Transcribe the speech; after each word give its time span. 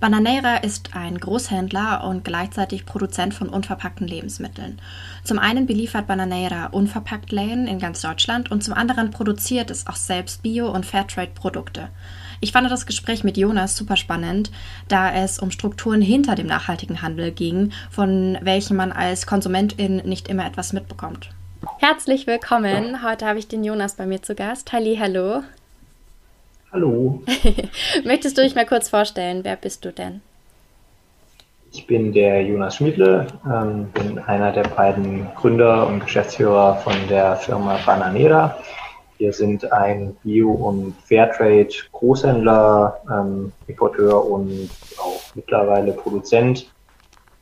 Bananeira 0.00 0.56
ist 0.56 0.96
ein 0.96 1.18
Großhändler 1.18 2.04
und 2.04 2.24
gleichzeitig 2.24 2.86
Produzent 2.86 3.34
von 3.34 3.50
unverpackten 3.50 4.08
Lebensmitteln. 4.08 4.80
Zum 5.24 5.38
einen 5.38 5.66
beliefert 5.66 6.06
Bananeira 6.06 6.68
unverpackt 6.68 7.30
Läden 7.32 7.66
in 7.66 7.78
ganz 7.78 8.00
Deutschland 8.00 8.50
und 8.50 8.64
zum 8.64 8.72
anderen 8.72 9.10
produziert 9.10 9.70
es 9.70 9.86
auch 9.86 9.96
selbst 9.96 10.42
Bio- 10.42 10.72
und 10.72 10.86
Fairtrade-Produkte. 10.86 11.90
Ich 12.40 12.52
fand 12.52 12.70
das 12.70 12.86
Gespräch 12.86 13.24
mit 13.24 13.36
Jonas 13.36 13.76
super 13.76 13.96
spannend, 13.96 14.50
da 14.88 15.12
es 15.12 15.38
um 15.38 15.50
Strukturen 15.50 16.00
hinter 16.00 16.34
dem 16.34 16.46
nachhaltigen 16.46 17.02
Handel 17.02 17.30
ging, 17.30 17.70
von 17.90 18.38
welchen 18.40 18.78
man 18.78 18.92
als 18.92 19.26
Konsumentin 19.26 19.96
nicht 19.96 20.28
immer 20.28 20.46
etwas 20.46 20.72
mitbekommt. 20.72 21.28
Herzlich 21.78 22.26
willkommen. 22.26 23.02
Heute 23.04 23.26
habe 23.26 23.38
ich 23.38 23.48
den 23.48 23.64
Jonas 23.64 23.96
bei 23.96 24.06
mir 24.06 24.22
zu 24.22 24.34
Gast. 24.34 24.72
Halli, 24.72 24.96
hallo. 24.98 25.42
Hallo. 26.72 27.20
Möchtest 28.04 28.38
du 28.38 28.42
dich 28.42 28.54
mal 28.54 28.64
kurz 28.64 28.88
vorstellen? 28.88 29.40
Wer 29.42 29.56
bist 29.56 29.84
du 29.84 29.92
denn? 29.92 30.20
Ich 31.72 31.84
bin 31.88 32.12
der 32.12 32.42
Jonas 32.42 32.76
Schmiedle, 32.76 33.26
ähm, 33.44 33.88
bin 33.92 34.20
einer 34.20 34.52
der 34.52 34.62
beiden 34.62 35.26
Gründer 35.34 35.88
und 35.88 36.04
Geschäftsführer 36.04 36.76
von 36.76 36.94
der 37.08 37.34
Firma 37.36 37.76
Bananera. 37.84 38.56
Wir 39.18 39.32
sind 39.32 39.70
ein 39.72 40.14
Bio- 40.22 40.52
und 40.52 40.94
Fairtrade-Großhändler, 41.08 43.00
ähm, 43.10 43.52
Importeur 43.66 44.24
und 44.24 44.70
auch 44.96 45.20
mittlerweile 45.34 45.90
Produzent. 45.92 46.70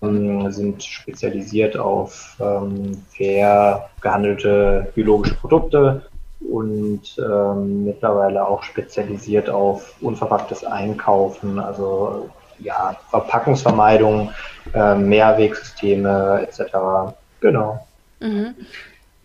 Ähm, 0.01 0.51
sind 0.51 0.83
spezialisiert 0.83 1.77
auf 1.77 2.37
ähm, 2.41 3.03
fair 3.15 3.91
gehandelte 4.01 4.91
biologische 4.95 5.35
Produkte 5.35 6.08
und 6.41 7.03
ähm, 7.19 7.85
mittlerweile 7.85 8.47
auch 8.47 8.63
spezialisiert 8.63 9.51
auf 9.51 9.95
unverpacktes 10.01 10.65
Einkaufen, 10.65 11.59
also 11.59 12.31
ja, 12.59 12.97
Verpackungsvermeidung, 13.11 14.33
äh, 14.75 14.95
Mehrwegsysteme 14.95 16.47
etc. 16.47 17.15
Genau. 17.41 17.87
Mhm. 18.21 18.55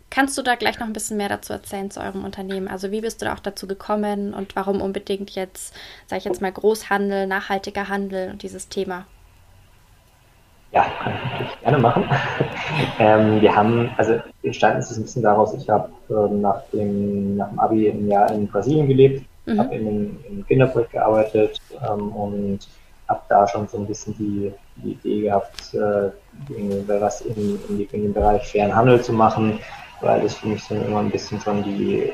Kannst 0.09 0.37
du 0.37 0.43
da 0.43 0.53
gleich 0.53 0.79
noch 0.79 0.85
ein 0.85 0.93
bisschen 0.93 1.17
mehr 1.17 1.29
dazu 1.29 1.53
erzählen 1.53 1.89
zu 1.89 1.99
eurem 1.99 2.23
Unternehmen? 2.23 2.67
Also 2.67 2.91
wie 2.91 3.01
bist 3.01 3.21
du 3.21 3.25
da 3.25 3.33
auch 3.33 3.39
dazu 3.39 3.67
gekommen 3.67 4.35
und 4.35 4.55
warum 4.55 4.79
unbedingt 4.79 5.31
jetzt, 5.31 5.73
sage 6.05 6.19
ich 6.19 6.25
jetzt 6.25 6.41
mal, 6.41 6.51
Großhandel, 6.51 7.25
nachhaltiger 7.25 7.89
Handel 7.89 8.29
und 8.29 8.43
dieses 8.43 8.69
Thema? 8.69 9.05
Ja, 10.73 10.85
kann 11.03 11.13
ich 11.13 11.31
natürlich 11.31 11.61
gerne 11.61 11.77
machen. 11.77 12.09
ähm, 12.99 13.41
wir 13.41 13.55
haben, 13.55 13.91
also 13.97 14.19
entstanden 14.41 14.79
ist 14.79 14.89
es 14.89 14.97
ein 14.97 15.03
bisschen 15.03 15.21
daraus, 15.21 15.53
ich 15.53 15.69
habe 15.69 15.89
ähm, 16.09 16.41
nach, 16.41 16.63
dem, 16.73 17.37
nach 17.37 17.49
dem 17.49 17.59
Abi 17.59 17.89
ein 17.89 18.07
Jahr 18.07 18.31
in 18.31 18.47
Brasilien 18.47 18.87
gelebt, 18.87 19.23
mhm. 19.45 19.59
habe 19.59 19.75
in 19.75 19.87
einem 19.87 20.45
Kinderprojekt 20.47 20.93
gearbeitet 20.93 21.61
ähm, 21.87 22.11
und 22.11 22.59
habe 23.07 23.21
da 23.29 23.47
schon 23.47 23.67
so 23.67 23.77
ein 23.77 23.85
bisschen 23.85 24.15
die, 24.17 24.51
die 24.77 24.93
Idee 24.93 25.21
gehabt, 25.21 25.75
äh, 25.75 26.09
was 26.87 27.21
in, 27.21 27.59
in, 27.69 27.77
die, 27.77 27.87
in, 27.91 28.03
den 28.03 28.13
Bereich 28.13 28.51
fairen 28.51 28.75
Handel 28.75 28.99
zu 28.99 29.13
machen, 29.13 29.59
weil 30.01 30.21
das 30.21 30.33
für 30.35 30.47
mich 30.47 30.63
so 30.63 30.73
immer 30.73 31.01
ein 31.01 31.11
bisschen 31.11 31.39
schon 31.39 31.63
die 31.63 32.11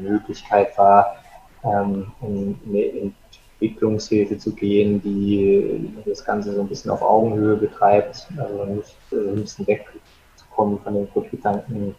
Möglichkeit 0.00 0.78
war, 0.78 1.16
ähm, 1.64 2.12
in, 2.20 2.56
in 2.72 3.14
Entwicklungshilfe 3.62 4.38
zu 4.38 4.52
gehen, 4.52 5.00
die 5.02 5.88
das 6.04 6.24
Ganze 6.24 6.52
so 6.54 6.60
ein 6.60 6.68
bisschen 6.68 6.90
auf 6.90 7.02
Augenhöhe 7.02 7.56
betreibt, 7.56 8.26
also 8.36 8.64
nicht 8.64 8.96
äh, 9.12 9.30
ein 9.30 9.36
bisschen 9.36 9.66
wegzukommen 9.66 10.78
von 10.80 10.94
den 10.94 11.08
Grundgedanken, 11.10 11.94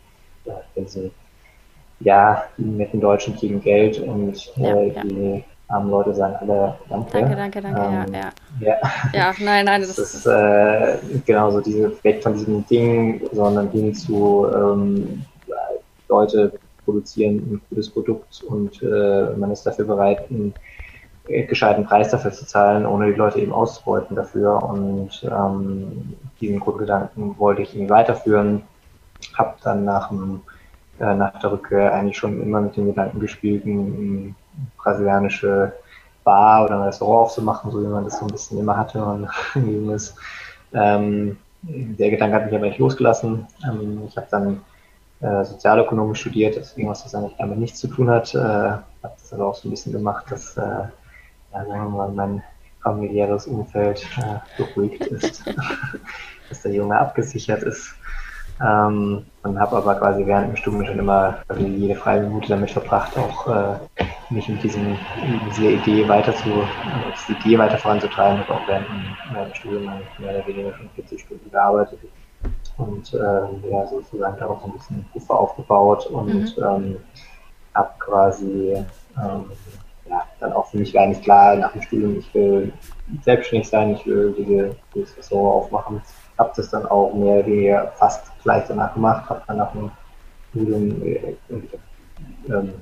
ja, 0.46 0.62
diesen, 0.76 1.12
ja, 2.02 2.44
die 2.58 2.64
netten 2.64 3.00
Deutschen 3.00 3.36
kriegen 3.36 3.62
Geld 3.62 4.00
und 4.00 4.52
ja, 4.58 4.76
äh, 4.76 4.94
ja. 4.94 5.04
die 5.04 5.44
armen 5.70 5.90
Leute 5.90 6.14
sagen 6.14 6.36
alle 6.42 6.76
Danke. 6.90 7.12
Danke, 7.14 7.36
danke, 7.36 7.62
danke, 7.62 7.82
ähm, 7.82 8.14
ja, 8.14 8.30
ja. 8.60 8.78
Ja, 9.14 9.34
nein, 9.40 9.66
nein, 9.66 9.82
das, 9.82 9.96
das 9.96 10.14
ist 10.14 10.26
äh, 10.26 10.98
genau 11.26 11.50
so 11.52 11.62
diese 11.62 12.04
weg 12.04 12.22
von 12.22 12.34
diesem 12.34 12.68
Ding, 12.68 13.22
sondern 13.32 13.72
hin 13.72 13.96
zu 13.96 14.48
ähm, 14.54 15.26
Leute 16.10 16.52
produzieren 16.84 17.38
ein 17.38 17.62
gutes 17.70 17.90
Produkt 17.90 18.44
und 18.44 18.84
äh, 18.84 19.30
man 19.38 19.52
ist 19.52 19.64
dafür 19.64 19.86
bereit, 19.86 20.30
ein 20.30 20.54
gescheiten 21.26 21.86
Preis 21.86 22.10
dafür 22.12 22.32
zu 22.32 22.46
zahlen, 22.46 22.86
ohne 22.86 23.08
die 23.08 23.18
Leute 23.18 23.40
eben 23.40 23.54
auszubeuten 23.54 24.16
dafür. 24.16 24.62
Und 24.64 25.24
ähm, 25.24 26.16
diesen 26.42 26.60
Grundgedanken 26.60 27.38
wollte 27.40 27.62
ich 27.62 27.74
irgendwie 27.74 27.90
weiterführen. 27.90 28.64
Habe 29.38 29.56
dann 29.64 29.86
nach, 29.86 30.10
dem, 30.10 30.42
äh, 31.00 31.16
nach 31.16 31.40
der 31.40 31.54
Rückkehr 31.54 31.94
eigentlich 31.94 32.18
schon 32.18 32.42
immer 32.42 32.62
mit 32.62 32.76
dem 32.76 32.88
Gedanken 32.88 33.20
gespielt, 33.20 33.66
eine 33.66 34.36
brasilianische 34.78 35.72
Bar 36.24 36.66
oder 36.66 36.76
ein 36.76 36.84
Restaurant 36.84 37.26
aufzumachen, 37.26 37.72
so 37.72 37.82
wie 37.82 37.88
man 37.88 38.04
das 38.04 38.20
so 38.20 38.26
ein 38.26 38.32
bisschen 38.32 38.60
immer 38.60 38.78
hatte, 38.78 39.00
wenn 39.00 39.22
man 39.22 39.30
jung 39.56 39.92
ist. 39.92 40.16
Ähm, 40.74 41.38
der 41.62 42.10
Gedanke 42.10 42.36
hat 42.36 42.46
mich 42.46 42.56
aber 42.56 42.68
nicht 42.68 42.80
losgelassen. 42.80 43.48
Ähm, 43.66 44.02
ich 44.08 44.18
habe 44.18 44.28
dann 44.30 44.62
äh, 45.22 45.46
Sozialökonomik 45.46 46.18
studiert, 46.18 46.58
das 46.58 46.78
irgendwas, 46.78 47.06
was 47.06 47.16
eigentlich 47.16 47.38
damit 47.38 47.60
nichts 47.60 47.80
zu 47.80 47.88
tun 47.88 48.10
hat. 48.10 48.36
Äh, 48.36 48.40
habe 48.40 48.84
das 49.02 49.32
aber 49.32 49.48
auch 49.48 49.56
so 49.56 49.68
ein 49.68 49.72
bisschen 49.72 49.94
gemacht, 49.94 50.26
dass 50.30 50.58
äh, 50.58 50.84
ja, 51.54 51.66
sagen 51.66 51.84
wir 51.84 51.90
mal, 51.90 52.12
mein 52.12 52.44
familiäres 52.82 53.48
Umfeld 53.48 54.06
äh, 54.18 54.62
beruhigt 54.62 55.06
ist, 55.08 55.44
dass 56.50 56.62
der 56.62 56.74
Junge 56.74 56.98
abgesichert 57.00 57.64
ist. 57.64 57.96
Ähm, 58.62 59.26
und 59.42 59.60
habe 59.60 59.78
aber 59.78 59.96
quasi 59.96 60.26
während 60.26 60.50
dem 60.50 60.56
Studium 60.56 60.86
schon 60.86 61.00
immer 61.00 61.40
jede 61.58 61.96
freie 61.96 62.22
Minute 62.22 62.50
damit 62.50 62.70
verbracht, 62.70 63.18
auch 63.18 63.48
äh, 63.48 64.04
mich 64.30 64.48
mit, 64.48 64.62
diesem, 64.64 64.92
mit 64.92 65.58
dieser 65.58 65.72
Idee 65.72 66.08
weiter 66.08 66.36
zu, 66.36 66.50
äh, 66.50 66.64
die 67.28 67.34
Idee 67.34 67.58
weiter 67.58 67.78
voranzutreiben. 67.78 68.42
Ich 68.42 68.48
habe 68.48 68.60
auch 68.60 68.68
während, 68.68 68.88
während 69.32 69.50
dem 69.50 69.56
Studium 69.56 69.86
mehr 70.20 70.36
oder 70.36 70.48
weniger 70.48 70.74
schon 70.78 70.90
40 70.96 71.22
Stunden 71.22 71.50
gearbeitet 71.50 72.00
und 72.78 73.14
äh, 73.14 73.70
ja, 73.72 73.88
sozusagen 73.88 74.38
darauf 74.38 74.62
so 74.62 74.68
ein 74.68 74.74
bisschen 74.74 75.06
Puffer 75.14 75.40
aufgebaut 75.40 76.06
und 76.08 76.58
mhm. 76.58 76.64
ähm, 76.64 76.98
habe 77.74 77.90
quasi 78.00 78.76
ähm, 79.18 79.46
ja, 80.10 80.24
dann 80.40 80.54
auch 80.54 80.68
für 80.68 80.78
mich 80.78 80.94
war 80.94 81.08
nicht 81.08 81.24
klar 81.24 81.56
nach 81.56 81.72
dem 81.72 81.82
Studium, 81.82 82.20
ich 82.20 82.34
will 82.34 82.74
selbstständig 83.24 83.70
sein, 83.70 83.96
ich 83.96 84.06
will 84.06 84.34
diese, 84.38 84.76
dieses 84.94 85.18
Restaurant 85.18 85.66
aufmachen. 85.66 86.02
Habe 86.38 86.52
das 86.56 86.70
dann 86.70 86.86
auch 86.86 87.14
mehr 87.14 87.38
oder 87.38 87.46
weniger 87.46 87.88
fast 87.96 88.32
gleich 88.42 88.66
danach 88.68 88.94
gemacht, 88.94 89.30
habe 89.30 89.42
dann 89.48 89.58
nach 89.58 89.72
dem 89.72 89.92
Studium 90.50 91.02
äh, 91.04 91.36
ähm, 92.50 92.74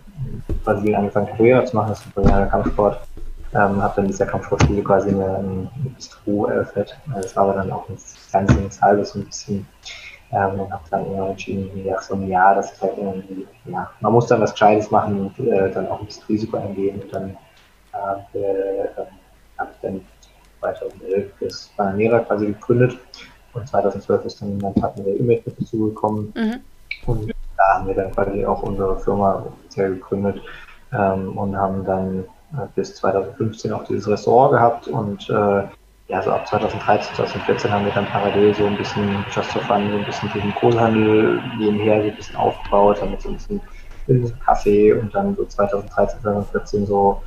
Brasilien 0.63 0.95
angefangen, 0.95 1.27
Capoeira 1.27 1.65
zu 1.65 1.75
machen, 1.75 1.89
das 1.89 1.99
ist 1.99 2.07
ein 2.07 2.11
brasilianer 2.13 2.47
Kampfsport. 2.47 2.99
Ähm, 3.53 3.81
habe 3.81 3.93
dann 3.97 4.07
dieser 4.07 4.25
Kampfsportschule 4.25 4.81
quasi 4.81 5.09
eine, 5.09 5.35
eine 5.35 5.69
Bistro 5.95 6.45
eröffnet. 6.45 6.97
Das 7.13 7.35
war 7.35 7.43
aber 7.43 7.53
dann 7.55 7.71
auch 7.71 7.87
ein 7.89 7.97
ganz, 8.31 8.55
ganz 8.55 8.81
halbes, 8.81 9.13
ein 9.13 9.25
bisschen 9.25 9.67
ähm, 10.31 10.59
und 10.59 10.71
habe 10.71 10.83
dann 10.89 11.05
immer 11.05 11.29
entschieden, 11.29 11.69
nach 11.85 12.01
so 12.01 12.15
einem 12.15 12.29
Jahr, 12.29 12.55
dass 12.55 12.73
ich 12.73 12.81
halt 12.81 12.97
irgendwie, 12.97 13.47
ja, 13.65 13.89
man 13.99 14.13
muss 14.13 14.27
dann 14.27 14.41
was 14.41 14.51
Gescheites 14.51 14.89
machen 14.91 15.19
und 15.37 15.47
äh, 15.47 15.71
dann 15.71 15.87
auch 15.87 15.99
ein 15.99 16.05
bisschen 16.05 16.23
Risiko 16.29 16.57
eingehen. 16.57 17.01
Und 17.01 17.13
dann 17.13 17.37
äh, 17.93 18.39
äh, 18.39 18.87
habe 19.57 19.71
ich 19.73 19.79
dann 19.81 20.01
2011 20.59 21.31
das 21.39 21.71
Bananera 21.75 22.19
quasi 22.19 22.47
gegründet 22.47 22.97
und 23.53 23.67
2012 23.67 24.25
ist 24.25 24.41
dann 24.41 24.57
mein 24.59 24.73
Partner 24.73 25.03
der 25.03 25.17
Image 25.17 25.45
mit 25.45 25.59
dazugekommen. 25.59 26.33
Mhm. 26.35 26.59
Und 27.05 27.33
da 27.57 27.75
haben 27.75 27.87
wir 27.87 27.95
dann 27.95 28.11
quasi 28.11 28.45
auch 28.45 28.63
unsere 28.63 28.99
Firma 28.99 29.45
offiziell 29.45 29.95
gegründet 29.95 30.41
ähm, 30.93 31.37
und 31.37 31.57
haben 31.57 31.83
dann 31.83 32.25
äh, 32.53 32.67
bis 32.75 32.95
2015 32.95 33.73
auch 33.73 33.83
dieses 33.83 34.07
Restaurant 34.07 34.53
gehabt 34.53 34.87
und 34.87 35.29
äh, 35.29 35.63
ja, 36.11 36.21
so 36.21 36.31
ab 36.31 36.45
2013, 36.45 37.15
2014 37.15 37.71
haben 37.71 37.85
wir 37.85 37.93
dann 37.93 38.05
parallel 38.05 38.53
so 38.53 38.67
ein 38.67 38.77
bisschen 38.77 39.25
Just 39.33 39.51
for 39.51 39.61
Fun, 39.61 39.89
so 39.89 39.97
ein 39.97 40.03
bisschen 40.03 40.29
den 40.33 40.53
Kohlhandel 40.55 41.41
nebenher 41.57 42.01
so 42.01 42.09
ein 42.09 42.15
bisschen 42.15 42.35
aufgebaut, 42.35 43.01
haben 43.01 43.11
wir 43.11 43.19
so 43.19 43.29
ein 43.29 43.35
bisschen 43.35 43.61
Kaffee 44.45 44.91
und 44.91 45.15
dann 45.15 45.37
so 45.37 45.45
2013, 45.45 46.21
2014 46.21 46.85
so 46.85 47.21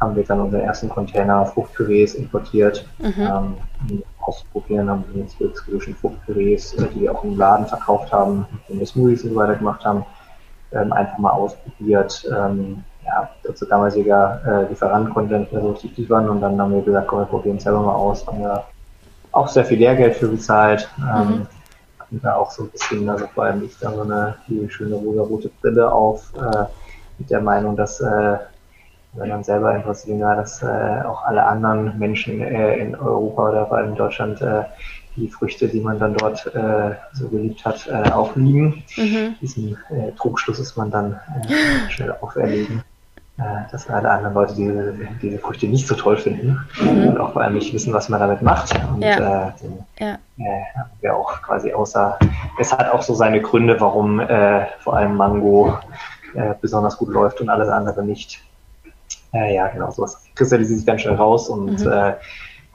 haben 0.00 0.16
wir 0.16 0.24
dann 0.24 0.40
unseren 0.40 0.62
ersten 0.62 0.88
Container 0.88 1.46
Fruchtpürees 1.46 2.16
importiert, 2.16 2.84
mhm. 2.98 3.14
ähm, 3.18 3.56
um 3.88 4.02
auszuprobieren, 4.20 4.90
haben 4.90 5.04
wir 5.12 5.22
jetzt 5.22 5.40
exklusiven 5.40 5.94
Fruchtpürees, 5.94 6.74
äh, 6.74 6.88
die 6.94 7.02
wir 7.02 7.12
auch 7.12 7.22
im 7.22 7.38
Laden 7.38 7.66
verkauft 7.66 8.12
haben, 8.12 8.44
wenn 8.66 8.80
wir 8.80 8.86
Smoothies 8.86 9.22
und 9.22 9.30
so 9.30 9.36
weiter 9.36 9.54
gemacht 9.54 9.84
haben, 9.84 10.04
ähm, 10.72 10.92
einfach 10.92 11.16
mal 11.18 11.30
ausprobiert, 11.30 12.28
ähm, 12.36 12.82
ja, 13.16 13.30
unser 13.48 13.66
damaliger 13.66 14.40
äh, 14.46 14.68
Lieferant 14.68 15.12
konnte 15.12 15.38
nicht 15.38 15.52
mehr 15.52 15.62
so 15.62 15.70
richtig 15.70 15.96
liefern 15.96 16.28
und 16.28 16.40
dann 16.40 16.60
haben 16.60 16.74
wir 16.74 16.82
gesagt, 16.82 17.08
komm, 17.08 17.20
wir 17.20 17.26
probieren 17.26 17.56
es 17.56 17.64
selber 17.64 17.80
mal 17.80 17.94
aus. 17.94 18.26
Haben 18.26 18.40
wir 18.40 18.64
auch 19.32 19.48
sehr 19.48 19.64
viel 19.64 19.78
Lehrgeld 19.78 20.16
für 20.16 20.28
bezahlt. 20.28 20.88
Ähm, 20.98 21.28
mhm. 21.28 21.46
Hatten 21.98 22.20
da 22.22 22.36
auch 22.36 22.50
so 22.50 22.64
ein 22.64 22.70
bisschen, 22.70 23.08
also 23.08 23.26
vor 23.34 23.44
allem 23.44 23.64
ich, 23.64 23.78
da 23.78 23.92
so 23.92 24.02
eine 24.02 24.36
schöne 24.68 24.96
rosa-rote 24.96 25.50
Brille 25.60 25.90
auf, 25.90 26.32
äh, 26.36 26.64
mit 27.18 27.30
der 27.30 27.40
Meinung, 27.40 27.76
dass 27.76 28.00
äh, 28.00 28.36
wenn 29.14 29.30
man 29.30 29.44
selber 29.44 29.74
in 29.74 29.82
Brasilien 29.82 30.20
war, 30.20 30.36
dass 30.36 30.62
äh, 30.62 31.02
auch 31.04 31.24
alle 31.24 31.44
anderen 31.44 31.98
Menschen 31.98 32.42
äh, 32.42 32.76
in 32.76 32.94
Europa 32.94 33.48
oder 33.48 33.66
vor 33.66 33.78
allem 33.78 33.90
in 33.90 33.96
Deutschland 33.96 34.42
äh, 34.42 34.64
die 35.16 35.28
Früchte, 35.28 35.66
die 35.68 35.80
man 35.80 35.98
dann 35.98 36.14
dort 36.14 36.46
äh, 36.54 36.94
so 37.14 37.28
geliebt 37.28 37.64
hat, 37.64 37.86
äh, 37.86 38.10
auch 38.10 38.36
lieben. 38.36 38.84
Mhm. 38.96 39.34
Diesen 39.40 39.78
äh, 39.88 40.12
Trugschluss 40.12 40.58
ist 40.58 40.76
man 40.76 40.90
dann 40.90 41.12
äh, 41.12 41.90
schnell 41.90 42.12
auferlegen, 42.20 42.82
äh, 43.38 43.70
dass 43.70 43.88
alle 43.90 44.10
anderen 44.10 44.34
Leute 44.34 44.54
diese, 44.54 44.94
diese 45.20 45.38
Früchte 45.38 45.66
nicht 45.66 45.86
so 45.86 45.94
toll 45.94 46.16
finden 46.16 46.58
mhm. 46.80 47.08
und 47.08 47.20
auch 47.20 47.32
vor 47.34 47.42
allem 47.42 47.54
nicht 47.54 47.72
wissen, 47.74 47.92
was 47.92 48.08
man 48.08 48.20
damit 48.20 48.40
macht. 48.40 48.74
Und 48.94 49.02
ja. 49.02 49.48
äh, 49.48 49.52
den, 49.62 49.84
ja. 49.98 50.14
äh, 50.38 50.78
haben 50.78 50.90
wir 51.00 51.14
auch 51.14 51.42
quasi 51.42 51.72
außer, 51.72 52.18
es 52.58 52.72
hat 52.72 52.90
auch 52.90 53.02
so 53.02 53.14
seine 53.14 53.42
Gründe, 53.42 53.78
warum 53.80 54.20
äh, 54.20 54.66
vor 54.80 54.96
allem 54.96 55.16
Mango 55.16 55.78
äh, 56.34 56.54
besonders 56.60 56.96
gut 56.96 57.10
läuft 57.10 57.40
und 57.40 57.48
alles 57.50 57.68
andere 57.68 58.02
nicht. 58.04 58.42
Äh, 59.34 59.54
ja, 59.54 59.68
genau, 59.68 59.90
sowas 59.90 60.22
kristallisiert 60.34 60.78
sich 60.78 60.86
dann 60.86 60.98
schnell 60.98 61.16
raus 61.16 61.48
und 61.48 61.80
mhm. 61.80 61.92
äh, 61.92 62.14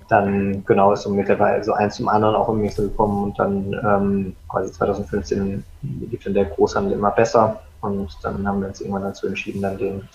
dann 0.09 0.63
genau 0.65 0.91
ist 0.91 1.03
so 1.03 1.09
mittlerweile 1.09 1.63
so 1.63 1.73
eins 1.73 1.95
zum 1.95 2.09
anderen 2.09 2.35
auch 2.35 2.49
irgendwie 2.49 2.69
so 2.69 2.83
gekommen 2.83 3.23
und 3.23 3.39
dann 3.39 3.73
ähm, 3.73 4.35
quasi 4.49 4.71
2015 4.71 5.63
lief 5.81 6.23
dann 6.23 6.33
der 6.33 6.45
Großhandel 6.45 6.93
immer 6.93 7.11
besser 7.11 7.61
und 7.79 8.09
dann 8.21 8.45
haben 8.45 8.61
wir 8.61 8.67
uns 8.67 8.81
irgendwann 8.81 9.03
dazu 9.03 9.27
entschieden, 9.27 9.61
dann 9.61 9.77
den 9.77 10.07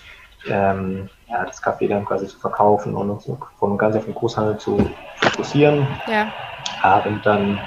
ähm, 0.49 1.09
ja, 1.29 1.45
das 1.45 1.63
Café 1.63 1.89
dann 1.89 2.05
quasi 2.05 2.27
zu 2.27 2.39
verkaufen 2.39 2.95
und 2.95 3.11
uns 3.11 3.31
vom 3.59 3.79
ganz 3.79 3.97
auf 3.97 4.05
den 4.05 4.15
Großhandel 4.15 4.59
zu 4.59 4.79
fokussieren. 5.17 5.87
Ja. 6.07 6.33
Haben 6.81 7.21
dann 7.25 7.61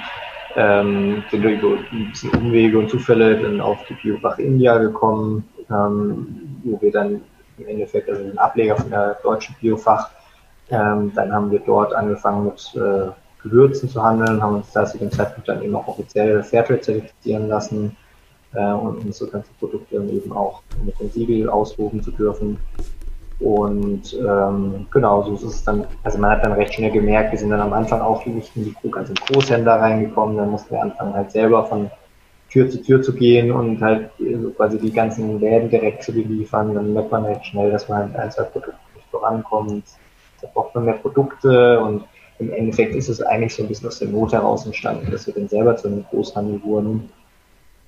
ähm, 0.56 1.22
sind 1.30 1.44
über 1.44 1.78
ein 1.92 2.10
bisschen 2.10 2.30
Umwege 2.32 2.78
und 2.78 2.90
Zufälle 2.90 3.40
dann 3.40 3.60
auf 3.60 3.78
die 3.88 3.94
Biofach 3.94 4.38
India 4.38 4.78
gekommen, 4.78 5.48
ähm, 5.70 6.60
wo 6.64 6.80
wir 6.80 6.90
dann 6.90 7.20
im 7.58 7.68
Endeffekt 7.68 8.08
also 8.08 8.22
den 8.22 8.38
Ableger 8.38 8.76
von 8.76 8.90
der 8.90 9.18
deutschen 9.22 9.54
Biofach 9.60 10.10
ähm, 10.70 11.12
dann 11.14 11.32
haben 11.32 11.50
wir 11.50 11.60
dort 11.60 11.92
angefangen 11.92 12.44
mit 12.46 12.74
äh, 12.76 13.10
Gewürzen 13.42 13.88
zu 13.88 14.02
handeln, 14.02 14.42
haben 14.42 14.56
uns 14.56 14.70
da 14.72 14.86
zu 14.86 14.98
dem 14.98 15.10
Zeitpunkt 15.10 15.48
dann 15.48 15.62
eben 15.62 15.74
auch 15.74 15.88
offiziell 15.88 16.42
Fairtrade 16.42 16.80
zertifizieren 16.80 17.48
lassen 17.48 17.96
äh, 18.54 18.72
und 18.72 19.04
unsere 19.04 19.30
ganzen 19.30 19.54
Produkte 19.58 19.96
dann 19.96 20.08
eben 20.08 20.32
auch 20.32 20.62
mit 20.84 20.98
dem 21.00 21.10
Siegel 21.10 21.48
ausloben 21.48 22.02
zu 22.02 22.10
dürfen. 22.10 22.58
Und 23.38 24.14
ähm, 24.14 24.86
genau, 24.90 25.22
so 25.22 25.34
ist 25.34 25.42
es 25.44 25.64
dann, 25.64 25.86
also 26.02 26.18
man 26.18 26.32
hat 26.32 26.44
dann 26.44 26.52
recht 26.52 26.74
schnell 26.74 26.90
gemerkt, 26.90 27.32
wir 27.32 27.38
sind 27.38 27.50
dann 27.50 27.60
am 27.60 27.72
Anfang 27.72 28.02
auch 28.02 28.24
nicht 28.26 28.54
in 28.54 28.64
die 28.64 28.90
ganzen 28.90 29.14
Großhändler 29.14 29.80
reingekommen, 29.80 30.36
dann 30.36 30.50
mussten 30.50 30.74
wir 30.74 30.82
anfangen 30.82 31.14
halt 31.14 31.30
selber 31.30 31.64
von 31.64 31.90
Tür 32.50 32.68
zu 32.68 32.82
Tür 32.82 33.00
zu 33.00 33.14
gehen 33.14 33.50
und 33.50 33.80
halt 33.80 34.10
so 34.18 34.50
quasi 34.50 34.78
die 34.78 34.92
ganzen 34.92 35.40
Läden 35.40 35.70
direkt 35.70 36.02
zu 36.02 36.12
beliefern. 36.12 36.74
Dann 36.74 36.92
merkt 36.92 37.12
man 37.12 37.24
halt 37.24 37.46
schnell, 37.46 37.70
dass 37.70 37.88
man 37.88 37.98
halt 37.98 38.16
ein, 38.16 38.30
zwei 38.30 38.42
Produkte 38.42 38.78
nicht 38.94 39.08
vorankommt 39.10 39.84
da 40.40 40.48
braucht 40.52 40.74
man 40.74 40.84
mehr 40.84 40.94
Produkte 40.94 41.80
und 41.80 42.04
im 42.38 42.52
Endeffekt 42.52 42.94
ist 42.94 43.08
es 43.08 43.20
eigentlich 43.20 43.54
so 43.54 43.62
ein 43.62 43.68
bisschen 43.68 43.88
aus 43.88 43.98
der 43.98 44.08
Not 44.08 44.32
heraus 44.32 44.64
entstanden, 44.64 45.10
dass 45.10 45.26
wir 45.26 45.34
dann 45.34 45.48
selber 45.48 45.76
zu 45.76 45.88
einem 45.88 46.04
Großhandel 46.08 46.62
wurden. 46.62 47.10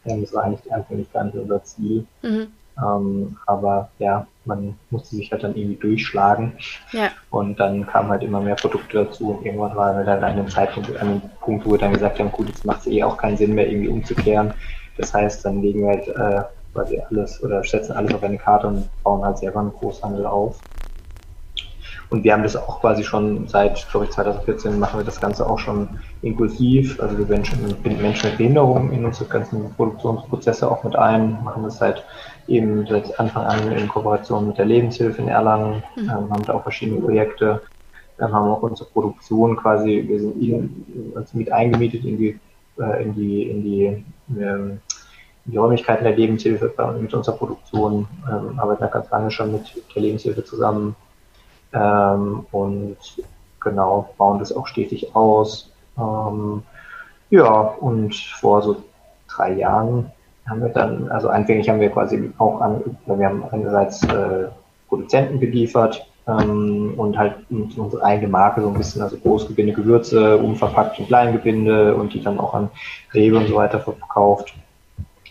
Das 0.05 0.35
war 0.35 0.45
eigentlich 0.45 0.73
anfänglich 0.73 1.13
gar 1.13 1.25
nicht 1.25 1.37
unser 1.37 1.63
Ziel. 1.65 2.07
Mhm. 2.23 2.49
Ähm, 2.79 3.37
aber 3.47 3.91
ja, 3.99 4.27
man 4.45 4.77
musste 4.91 5.17
sich 5.17 5.31
halt 5.31 5.45
dann 5.45 5.55
irgendwie 5.55 5.77
durchschlagen. 5.77 6.55
Ja. 6.93 7.11
Und 7.31 7.61
dann 7.61 7.87
kamen 7.87 8.09
halt 8.09 8.23
immer 8.23 8.41
mehr 8.41 8.55
Produkte 8.55 9.05
dazu 9.05 9.31
und 9.31 9.45
irgendwann 9.45 9.77
waren 9.77 9.99
wir 9.99 10.05
dann 10.05 10.25
an 10.25 10.33
einem 10.33 10.49
Zeitpunkt, 10.49 10.91
an 10.97 11.09
einem 11.09 11.23
Punkt, 11.41 11.67
wo 11.67 11.73
wir 11.73 11.79
dann 11.79 11.93
gesagt 11.93 12.19
haben, 12.19 12.33
gut, 12.33 12.49
jetzt 12.49 12.65
macht 12.65 12.81
es 12.81 12.87
eh 12.87 13.03
auch 13.03 13.17
keinen 13.17 13.37
Sinn 13.37 13.55
mehr, 13.55 13.69
irgendwie 13.69 13.89
umzukehren. 13.89 14.55
Das 14.97 15.13
heißt, 15.13 15.45
dann 15.45 15.63
legen 15.63 15.83
wir 15.83 15.89
halt 15.89 16.09
äh, 16.09 16.43
quasi 16.73 17.01
alles 17.11 17.43
oder 17.43 17.63
setzen 17.63 17.93
alles 17.93 18.15
auf 18.15 18.23
eine 18.23 18.39
Karte 18.39 18.69
und 18.69 18.89
bauen 19.03 19.25
halt 19.25 19.39
selber 19.39 19.61
einen 19.61 19.73
Großhandel 19.73 20.27
auf. 20.27 20.59
Und 22.13 22.25
wir 22.25 22.35
haben 22.35 22.43
das 22.43 22.57
auch 22.57 22.79
quasi 22.83 23.03
schon 23.03 23.49
seit, 23.49 23.89
glaube 23.91 24.05
ich, 24.05 24.13
2014 24.13 24.79
machen 24.79 25.01
wir 25.01 25.05
das 25.05 25.19
Ganze 25.19 25.49
auch 25.49 25.59
schon 25.59 25.89
inklusiv. 26.21 27.01
Also 27.01 27.17
wir 27.17 27.25
binden 27.25 28.03
Menschen 28.03 28.29
mit 28.29 28.37
Behinderung 28.37 28.93
in 28.93 29.07
unsere 29.07 29.31
ganzen 29.31 29.73
Produktionsprozesse 29.73 30.71
auch 30.71 30.85
mit 30.85 30.95
ein, 30.95 31.43
machen 31.43 31.63
das 31.63 31.79
seit 31.79 32.05
eben 32.49 32.87
seit 32.87 33.19
Anfang 33.19 33.47
an 33.47 33.73
in 33.73 33.89
Kooperation 33.89 34.49
mit 34.49 34.59
der 34.59 34.67
Lebenshilfe 34.67 35.23
in 35.23 35.29
Erlangen, 35.29 35.83
mhm. 35.97 36.03
ähm, 36.03 36.31
haben 36.31 36.43
da 36.45 36.53
auch 36.53 36.63
verschiedene 36.65 37.01
Projekte, 37.01 37.63
ähm, 38.21 38.31
haben 38.31 38.51
auch 38.51 38.63
unsere 38.63 38.91
Produktion 38.91 39.57
quasi, 39.57 40.05
wir 40.07 40.21
sind 40.21 40.43
in, 40.43 41.13
uns 41.15 41.33
mit 41.33 41.51
eingemietet 41.51 42.05
in 42.05 42.19
die, 42.19 42.39
äh, 42.79 43.05
in 43.05 43.15
die, 43.15 43.43
in 43.45 43.63
die, 43.63 44.05
ähm, 44.39 44.81
die 45.47 45.57
Räumlichkeiten 45.57 46.05
der 46.05 46.15
Lebenshilfe 46.15 46.75
mit 47.01 47.15
unserer 47.15 47.37
Produktion, 47.37 48.07
ähm, 48.31 48.59
arbeiten 48.59 48.83
da 48.83 48.89
ganz 48.89 49.11
lange 49.11 49.31
schon 49.31 49.53
mit 49.53 49.83
der 49.95 50.03
Lebenshilfe 50.03 50.45
zusammen 50.45 50.95
ähm, 51.73 52.47
und 52.53 52.97
genau, 53.61 54.11
bauen 54.19 54.39
das 54.39 54.55
auch 54.55 54.67
stetig 54.67 55.15
aus. 55.15 55.71
Ähm, 55.99 56.63
ja, 57.31 57.61
und 57.61 58.15
vor 58.15 58.63
so 58.63 58.83
drei 59.29 59.55
Jahren 59.55 60.11
haben 60.49 60.61
wir 60.61 60.69
dann, 60.69 61.09
also 61.11 61.29
anfänglich 61.29 61.69
haben 61.69 61.81
wir 61.81 61.91
quasi 61.91 62.33
auch 62.39 62.61
an, 62.61 62.83
wir 63.07 63.27
haben 63.27 63.45
einerseits 63.51 64.03
äh, 64.05 64.49
Produzenten 64.89 65.41
geliefert 65.41 66.07
ähm, 66.27 66.95
und 66.97 67.17
halt 67.17 67.37
unsere 67.51 68.03
eigene 68.03 68.29
Marke 68.29 68.61
so 68.61 68.69
ein 68.69 68.75
bisschen, 68.75 69.03
also 69.03 69.17
Großgebinde, 69.17 69.73
Gewürze, 69.73 70.37
unverpackt 70.37 70.99
in 70.99 71.07
Kleingebinde 71.07 71.95
und 71.95 72.13
die 72.13 72.23
dann 72.23 72.39
auch 72.39 72.55
an 72.55 72.71
Rewe 73.15 73.39
und 73.39 73.49
so 73.49 73.55
weiter 73.55 73.81
verkauft. 73.81 74.55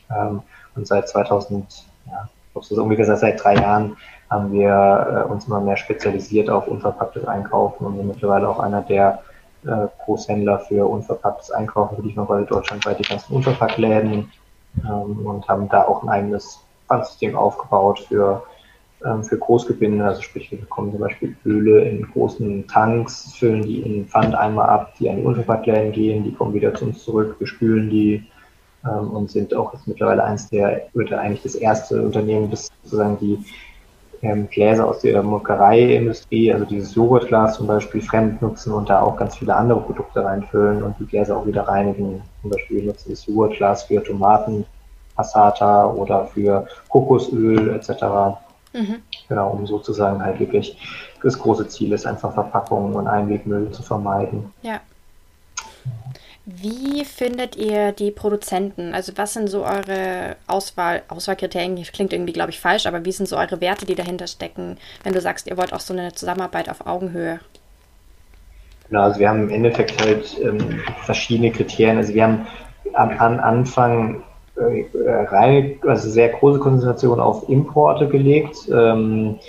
Ähm, 0.10 0.42
und 0.76 0.88
seit 0.88 1.08
2000, 1.10 1.86
ja, 2.08 2.30
ich 2.48 2.54
glaube, 2.54 2.68
so 2.68 2.82
ungefähr 2.82 3.16
seit 3.16 3.44
drei 3.44 3.56
Jahren 3.56 3.98
haben 4.32 4.54
wir 4.54 5.26
äh, 5.28 5.30
uns 5.30 5.46
immer 5.46 5.60
mehr 5.60 5.76
spezialisiert 5.76 6.50
auf 6.50 6.68
unverpacktes 6.68 7.28
Einkaufen 7.28 7.86
und 7.86 7.98
sind 7.98 8.08
mittlerweile 8.08 8.48
auch 8.48 8.60
einer 8.60 8.82
der 8.82 9.22
äh, 9.66 9.88
Großhändler 10.06 10.60
für 10.60 10.88
unverpacktes 10.88 11.52
Einkaufen, 11.52 12.02
die 12.02 12.14
man 12.16 12.26
quasi 12.26 12.46
deutschlandweit 12.46 12.98
die 13.00 13.10
ganzen 13.10 13.34
Unverpacktläden 13.34 14.32
ähm, 14.86 15.26
und 15.26 15.48
haben 15.50 15.68
da 15.68 15.84
auch 15.84 16.02
ein 16.02 16.10
eigenes 16.10 16.64
Pfandsystem 16.88 17.36
aufgebaut 17.36 18.00
für, 18.08 18.44
ähm, 19.06 19.22
für 19.26 19.38
Großgebinde. 19.38 20.04
Also 20.06 20.22
sprich, 20.22 20.50
wir 20.50 20.62
bekommen 20.62 20.92
zum 20.92 21.02
Beispiel 21.02 21.36
Öle 21.46 21.82
in 21.82 22.10
großen 22.10 22.66
Tanks, 22.68 23.34
füllen 23.38 23.64
die 23.64 23.82
in 23.82 24.08
Pfand 24.08 24.34
einmal 24.34 24.70
ab, 24.70 24.94
die 24.98 25.10
an 25.10 25.18
die 25.18 25.24
Unverpacktläden 25.24 25.92
gehen, 25.92 26.24
die 26.24 26.34
kommen 26.34 26.54
wieder 26.54 26.74
zu 26.74 26.86
uns 26.86 27.04
zurück, 27.04 27.36
wir 27.38 27.48
spülen 27.48 27.90
die 27.90 28.26
ähm, 28.86 29.12
und 29.12 29.30
sind 29.30 29.54
auch 29.54 29.74
jetzt 29.74 29.90
mittlerweile 29.90 30.24
eins 30.24 30.50
der, 30.50 30.88
oder 30.94 31.20
eigentlich 31.20 31.44
das 31.44 31.56
erste 31.56 32.02
Unternehmen, 32.02 32.50
das 32.50 32.70
sozusagen 32.84 33.18
die 33.20 33.44
ähm, 34.22 34.48
Gläser 34.50 34.88
aus 34.88 35.00
der 35.00 35.22
Molkereiindustrie, 35.24 36.54
also 36.54 36.66
dieses 36.66 36.96
Joghurtglas 36.96 37.56
zum 37.56 37.68
Beispiel, 37.68 38.02
fremd 38.02 38.42
nutzen 38.42 38.74
und 38.74 38.90
da 38.90 39.02
auch 39.02 39.18
ganz 39.18 39.36
viele 39.38 39.56
andere 39.56 39.82
Produkte 39.82 40.24
reinfüllen 40.24 40.84
und 40.84 40.96
die 41.00 41.06
Gläser 41.06 41.38
auch 41.38 41.46
wieder 41.46 41.68
reinigen. 41.68 42.22
Zum 42.42 42.52
Beispiel 42.52 42.84
nutzen 42.84 43.10
das 43.10 43.26
Joghurtglas 43.26 43.84
für 43.84 44.04
Tomaten, 44.04 44.66
Passata 45.16 45.88
oder 45.88 46.26
für 46.28 46.68
Kokosöl 46.90 47.74
etc. 47.74 48.38
Mhm. 48.74 49.02
Genau, 49.28 49.52
um 49.52 49.66
sozusagen 49.66 50.24
halt 50.24 50.40
wirklich 50.40 50.78
das 51.22 51.38
große 51.38 51.68
Ziel 51.68 51.92
ist, 51.94 52.06
einfach 52.06 52.34
Verpackungen 52.34 52.94
und 52.94 53.08
Einwegmüll 53.08 53.72
zu 53.72 53.84
vermeiden. 53.84 54.52
Ja. 54.62 54.80
Wie 56.46 57.06
findet 57.06 57.56
ihr 57.56 57.92
die 57.92 58.10
Produzenten? 58.10 58.96
Also 58.96 59.14
was 59.16 59.34
sind 59.34 59.48
so 59.48 59.64
eure 59.64 60.36
Auswahl, 60.48 61.04
Auswahlkriterien? 61.08 61.76
Klingt 61.94 62.14
irgendwie, 62.14 62.34
glaube 62.34 62.50
ich, 62.50 62.60
falsch, 62.60 62.88
aber 62.88 63.06
wie 63.06 63.12
sind 63.12 63.30
so 63.30 63.38
eure 63.38 63.62
Werte, 63.62 63.86
die 63.86 63.96
dahinter 63.96 64.26
stecken, 64.26 64.78
wenn 65.04 65.14
du 65.14 65.22
sagst, 65.22 65.48
ihr 65.48 65.58
wollt 65.58 65.72
auch 65.72 65.80
so 65.80 65.94
eine 65.94 66.14
Zusammenarbeit 66.14 66.68
auf 66.68 66.88
Augenhöhe? 66.88 67.40
Genau, 68.90 69.04
also 69.04 69.20
wir 69.20 69.30
haben 69.30 69.44
im 69.44 69.50
Endeffekt 69.52 70.02
halt 70.04 70.36
ähm, 70.42 70.82
verschiedene 71.06 71.52
Kriterien. 71.52 71.98
Also 71.98 72.14
wir 72.14 72.24
haben 72.24 72.48
am, 72.94 73.12
am 73.12 73.40
Anfang 73.40 74.24
äh, 74.56 74.86
rein, 75.06 75.80
also 75.88 76.10
sehr 76.10 76.30
große 76.30 76.60
Konzentration 76.60 77.20
auf 77.20 77.48
Importe 77.50 78.08
gelegt. 78.08 78.58
Ähm, 78.74 79.40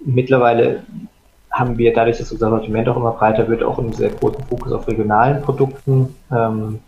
mittlerweile 0.00 0.82
haben 1.60 1.78
wir 1.78 1.92
dadurch, 1.92 2.18
dass 2.18 2.32
unser 2.32 2.50
Sortiment 2.50 2.88
auch 2.88 2.96
immer 2.96 3.12
breiter 3.12 3.46
wird, 3.48 3.62
auch 3.62 3.78
einen 3.78 3.92
sehr 3.92 4.10
großen 4.10 4.42
Fokus 4.44 4.72
auf 4.72 4.88
regionalen 4.88 5.42
Produkten. 5.42 6.16
Ähm, 6.32 6.80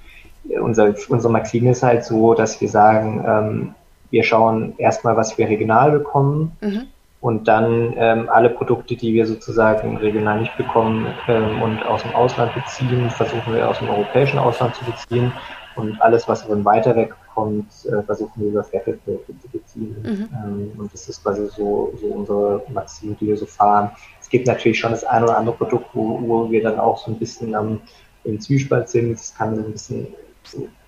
unser, 0.61 0.95
unsere 1.09 1.33
Maxime 1.33 1.71
ist 1.71 1.83
halt 1.83 2.05
so, 2.05 2.35
dass 2.35 2.61
wir 2.61 2.69
sagen, 2.69 3.25
ähm, 3.26 3.75
wir 4.11 4.25
schauen 4.25 4.75
erstmal, 4.79 5.17
was 5.17 5.38
wir 5.38 5.49
regional 5.49 5.93
bekommen 5.93 6.57
mhm. 6.61 6.83
und 7.21 7.49
dann 7.49 7.95
ähm, 7.97 8.29
alle 8.31 8.50
Produkte, 8.50 8.97
die 8.97 9.14
wir 9.14 9.26
sozusagen 9.26 9.97
regional 9.99 10.41
nicht 10.41 10.57
bekommen 10.57 11.07
ähm, 11.29 11.62
und 11.62 11.85
aus 11.87 12.02
dem 12.02 12.14
Ausland 12.14 12.55
beziehen, 12.55 13.09
versuchen 13.11 13.55
wir 13.55 13.69
aus 13.69 13.79
dem 13.79 13.88
europäischen 13.88 14.38
Ausland 14.38 14.75
zu 14.75 14.85
beziehen 14.85 15.33
und 15.76 16.00
alles, 16.02 16.29
was 16.29 16.43
von 16.43 16.64
weiter 16.64 16.95
weg 16.97 17.14
kommt, 17.35 17.69
äh, 17.87 18.02
versuchen 18.02 18.43
wir 18.43 18.49
über 18.49 18.64
Fairtrade-Produkte 18.64 19.33
zu 19.41 19.49
beziehen. 19.49 19.97
Mhm. 20.02 20.29
Ähm, 20.45 20.73
und 20.76 20.93
das 20.93 21.09
ist 21.09 21.23
quasi 21.23 21.47
so, 21.49 21.95
so 22.00 22.07
unsere 22.09 22.62
Maxime, 22.69 23.17
die 23.19 23.29
wir 23.29 23.37
so 23.37 23.47
fahren 23.47 23.91
gibt 24.33 24.49
natürlich 24.49 24.81
schon 24.81 24.91
das 24.91 25.05
ein 25.05 25.23
oder 25.23 25.37
andere 25.37 25.55
Produkt, 25.55 25.87
wo, 25.93 26.21
wo 26.27 26.51
wir 26.51 26.62
dann 26.62 26.81
auch 26.81 26.99
so 26.99 27.12
ein 27.12 27.19
bisschen 27.19 27.55
am, 27.55 27.81
im 28.25 28.41
Zwiespalt 28.41 28.89
sind. 28.89 29.12
Es 29.12 29.35
kann 29.37 29.55
so 29.55 29.62
ein 29.62 29.71
bisschen, 29.73 30.09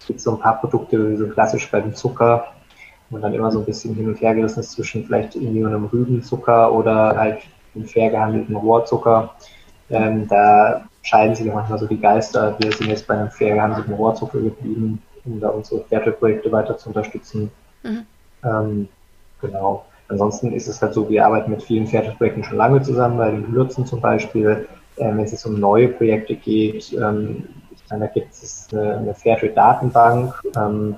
gibt 0.06 0.20
so 0.20 0.32
ein 0.32 0.40
paar 0.40 0.58
Produkte, 0.60 1.16
so 1.16 1.28
klassisch 1.28 1.70
bei 1.70 1.80
dem 1.80 1.94
Zucker, 1.94 2.52
wo 3.10 3.18
dann 3.18 3.34
immer 3.34 3.52
so 3.52 3.60
ein 3.60 3.66
bisschen 3.66 3.94
hin 3.94 4.08
und 4.08 4.20
her 4.20 4.34
gerissen 4.34 4.60
ist 4.60 4.72
zwischen 4.72 5.04
vielleicht 5.04 5.36
irgendwie 5.36 5.64
einem 5.64 5.84
Rübenzucker 5.84 6.72
oder 6.72 7.16
halt 7.16 7.42
den 7.74 7.86
fair 7.86 8.10
gehandelten 8.10 8.56
Rohrzucker. 8.56 9.34
Ähm, 9.90 10.26
da 10.26 10.88
scheiden 11.02 11.34
sich 11.34 11.46
manchmal 11.52 11.78
so 11.78 11.86
die 11.86 12.00
Geister. 12.00 12.56
Wir 12.58 12.72
sind 12.72 12.88
jetzt 12.88 13.06
bei 13.06 13.14
einem 13.14 13.30
fair 13.30 13.54
gehandelten 13.54 13.92
Rohrzucker 13.92 14.40
geblieben, 14.40 15.02
um 15.26 15.38
da 15.38 15.50
unsere 15.50 15.84
Fairtrade-Projekte 15.84 16.50
weiter 16.50 16.78
zu 16.78 16.88
unterstützen. 16.88 17.50
Mhm. 17.82 18.06
Ähm, 18.42 18.88
genau. 19.42 19.84
Ansonsten 20.08 20.52
ist 20.52 20.68
es 20.68 20.82
halt 20.82 20.94
so, 20.94 21.08
wir 21.08 21.24
arbeiten 21.24 21.50
mit 21.50 21.62
vielen 21.62 21.86
Fairtrade-Projekten 21.86 22.44
schon 22.44 22.58
lange 22.58 22.82
zusammen, 22.82 23.16
bei 23.16 23.30
den 23.30 23.50
Lürzen 23.52 23.86
zum 23.86 24.00
Beispiel. 24.00 24.68
Ähm, 24.96 25.16
wenn 25.16 25.24
es 25.24 25.32
jetzt 25.32 25.46
um 25.46 25.58
neue 25.58 25.88
Projekte 25.88 26.36
geht, 26.36 26.92
ähm, 26.92 27.44
da 27.88 28.06
gibt 28.06 28.32
es 28.32 28.68
eine, 28.72 28.98
eine 28.98 29.14
Fairtrade-Datenbank, 29.14 30.34
ähm, 30.56 30.96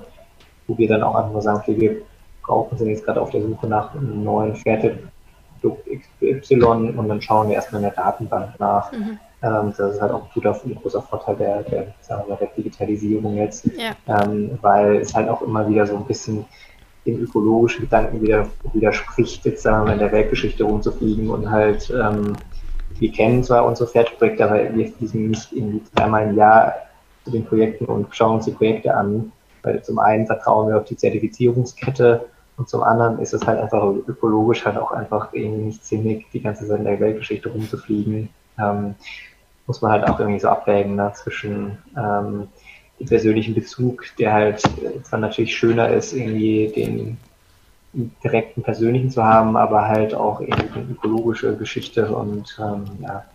wo 0.67 0.77
wir 0.77 0.87
dann 0.87 1.03
auch 1.03 1.15
einfach 1.15 1.33
mal 1.33 1.41
sagen, 1.41 1.59
okay, 1.59 1.79
wir 1.79 2.01
brauchen, 2.43 2.77
sind 2.77 2.89
jetzt 2.89 3.05
gerade 3.05 3.21
auf 3.21 3.29
der 3.29 3.41
Suche 3.41 3.67
nach 3.67 3.93
einem 3.93 4.23
neuen 4.23 4.55
Fairtrade-Produkt 4.55 5.87
XY 6.21 6.63
und 6.63 7.07
dann 7.07 7.21
schauen 7.21 7.49
wir 7.49 7.55
erstmal 7.55 7.81
in 7.81 7.89
der 7.89 7.95
Datenbank 7.95 8.59
nach. 8.59 8.91
Mhm. 8.91 9.19
Ähm, 9.43 9.73
das 9.77 9.95
ist 9.95 10.01
halt 10.01 10.11
auch 10.11 10.23
ein, 10.23 10.29
guter, 10.33 10.59
ein 10.65 10.75
großer 10.75 11.01
Vorteil 11.01 11.35
der, 11.35 11.63
der, 11.63 11.87
sagen 12.01 12.23
wir 12.23 12.33
mal, 12.33 12.39
der 12.39 12.49
Digitalisierung 12.57 13.35
jetzt, 13.35 13.65
ja. 13.77 13.95
ähm, 14.07 14.57
weil 14.61 14.97
es 14.97 15.13
halt 15.13 15.29
auch 15.29 15.41
immer 15.41 15.69
wieder 15.69 15.85
so 15.85 15.95
ein 15.95 16.05
bisschen 16.05 16.45
den 17.07 17.21
ökologischen 17.21 17.81
Gedanken 17.81 18.21
wieder 18.21 18.47
widerspricht, 18.73 19.45
jetzt 19.45 19.63
sagen 19.63 19.81
wir 19.81 19.85
mal 19.85 19.93
in 19.93 19.99
der 19.99 20.11
Weltgeschichte 20.11 20.63
rumzufliegen 20.63 21.29
und 21.29 21.49
halt 21.49 21.89
ähm, 21.89 22.35
wir 22.99 23.11
kennen 23.11 23.43
zwar 23.43 23.65
unsere 23.65 23.89
Fairtrade-Projekte, 23.89 24.45
aber 24.45 24.75
wir 24.75 24.87
fliegen 24.89 25.29
nicht 25.29 25.51
irgendwie 25.53 25.83
zweimal 25.83 26.29
im 26.29 26.35
Jahr 26.35 26.73
zu 27.23 27.31
den 27.31 27.45
Projekten 27.45 27.85
und 27.85 28.15
schauen 28.15 28.35
uns 28.35 28.45
die 28.45 28.51
Projekte 28.51 28.95
an, 28.95 29.31
weil 29.63 29.83
zum 29.83 29.99
einen 29.99 30.25
vertrauen 30.25 30.69
wir 30.69 30.77
auf 30.77 30.85
die 30.85 30.97
Zertifizierungskette 30.97 32.25
und 32.57 32.67
zum 32.67 32.81
anderen 32.81 33.19
ist 33.19 33.33
es 33.33 33.45
halt 33.45 33.59
einfach 33.59 33.83
ökologisch 34.07 34.65
halt 34.65 34.77
auch 34.77 34.91
einfach 34.91 35.31
irgendwie 35.33 35.65
nicht 35.65 35.85
sinnig, 35.85 36.25
die 36.31 36.41
ganze 36.41 36.67
Zeit 36.67 36.79
in 36.79 36.85
der 36.85 36.99
Weltgeschichte 36.99 37.49
rumzufliegen. 37.49 38.29
Ähm, 38.59 38.95
muss 39.67 39.81
man 39.81 39.91
halt 39.91 40.09
auch 40.09 40.19
irgendwie 40.19 40.39
so 40.39 40.47
abwägen 40.47 40.95
ne, 40.95 41.11
zwischen 41.13 41.77
ähm, 41.95 42.47
dem 42.99 43.07
persönlichen 43.07 43.53
Bezug, 43.53 44.05
der 44.17 44.33
halt 44.33 44.61
zwar 45.03 45.19
natürlich 45.19 45.55
schöner 45.55 45.89
ist, 45.89 46.13
irgendwie 46.13 46.71
den 46.75 47.17
direkten 48.23 48.63
persönlichen 48.63 49.11
zu 49.11 49.23
haben, 49.23 49.55
aber 49.55 49.87
halt 49.87 50.13
auch 50.13 50.41
irgendwie 50.41 50.79
eine 50.79 50.91
ökologische 50.91 51.55
Geschichte 51.55 52.07
und 52.15 52.57
ähm, 52.59 52.85
ja, 53.01 53.25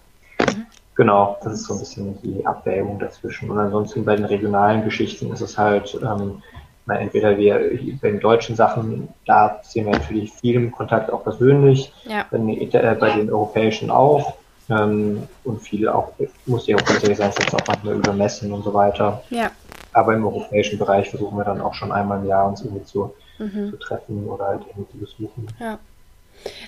genau, 0.94 1.38
das 1.42 1.54
ist 1.54 1.64
so 1.64 1.74
ein 1.74 1.80
bisschen 1.80 2.18
die 2.22 2.44
Abwägung 2.46 2.98
dazwischen. 2.98 3.50
Und 3.50 3.58
ansonsten 3.58 4.04
bei 4.04 4.16
den 4.16 4.24
regionalen 4.24 4.84
Geschichten 4.84 5.32
ist 5.32 5.40
es 5.40 5.58
halt, 5.58 5.98
ähm, 6.02 6.42
entweder 6.88 7.36
wir 7.38 7.78
bei 8.00 8.10
den 8.10 8.20
deutschen 8.20 8.56
Sachen, 8.56 9.08
da 9.26 9.60
sehen 9.62 9.86
wir 9.86 9.92
natürlich 9.92 10.32
viel 10.32 10.56
im 10.56 10.72
Kontakt 10.72 11.12
auch 11.12 11.24
persönlich, 11.24 11.92
ja. 12.04 12.26
bei, 12.30 12.38
den, 12.38 12.48
äh, 12.48 12.96
bei 12.98 13.10
den 13.10 13.32
europäischen 13.32 13.90
auch. 13.90 14.34
Ähm, 14.78 15.22
und 15.44 15.60
viel 15.60 15.88
auch, 15.88 16.12
muss 16.46 16.66
ja 16.66 16.76
auch 16.76 16.82
tatsächlich 16.82 17.18
sein, 17.18 17.32
jetzt 17.38 17.54
auch 17.54 17.66
manchmal 17.66 17.94
über 17.94 18.12
Messen 18.12 18.52
und 18.52 18.62
so 18.62 18.72
weiter. 18.72 19.22
Ja. 19.30 19.50
Aber 19.92 20.14
im 20.14 20.24
europäischen 20.24 20.78
Bereich 20.78 21.10
versuchen 21.10 21.36
wir 21.36 21.44
dann 21.44 21.60
auch 21.60 21.74
schon 21.74 21.92
einmal 21.92 22.20
im 22.20 22.26
Jahr 22.26 22.48
uns 22.48 22.62
irgendwie 22.62 22.84
zu 22.84 23.12
mhm. 23.42 23.70
zu 23.70 23.76
treffen 23.76 24.26
oder 24.26 24.46
halt 24.46 24.62
irgendwie 24.68 24.90
zu 24.92 24.98
besuchen. 24.98 25.48
Ja. 25.58 25.78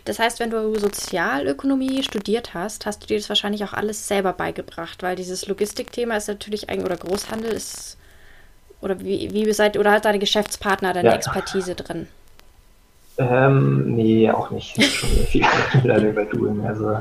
Das 0.05 0.19
heißt, 0.19 0.39
wenn 0.39 0.51
du 0.51 0.79
Sozialökonomie 0.79 2.03
studiert 2.05 2.55
hast, 2.55 2.87
hast 2.87 3.03
du 3.03 3.07
dir 3.07 3.17
das 3.17 3.29
wahrscheinlich 3.29 3.65
auch 3.65 3.73
alles 3.73 4.07
selber 4.07 4.33
beigebracht, 4.33 5.03
weil 5.03 5.17
dieses 5.17 5.49
Logistikthema 5.49 6.17
ist 6.17 6.29
natürlich 6.29 6.69
eigentlich, 6.69 6.87
oder 6.87 6.97
Großhandel 6.97 7.51
ist, 7.51 7.97
oder 8.81 9.01
wie, 9.01 9.33
wie 9.33 9.53
seid, 9.53 9.77
oder 9.77 9.93
hat 9.93 10.05
deine 10.05 10.19
Geschäftspartner 10.21 10.93
deine 10.93 11.09
ja. 11.09 11.15
Expertise 11.15 11.75
drin? 11.75 12.07
Ähm, 13.19 13.97
nee, 13.97 14.31
auch 14.31 14.51
nicht. 14.51 14.81
Schon 14.81 15.09
viel 15.27 15.45
leider 15.83 16.11
über 16.11 16.25
Doing. 16.25 16.65
Also, 16.67 17.01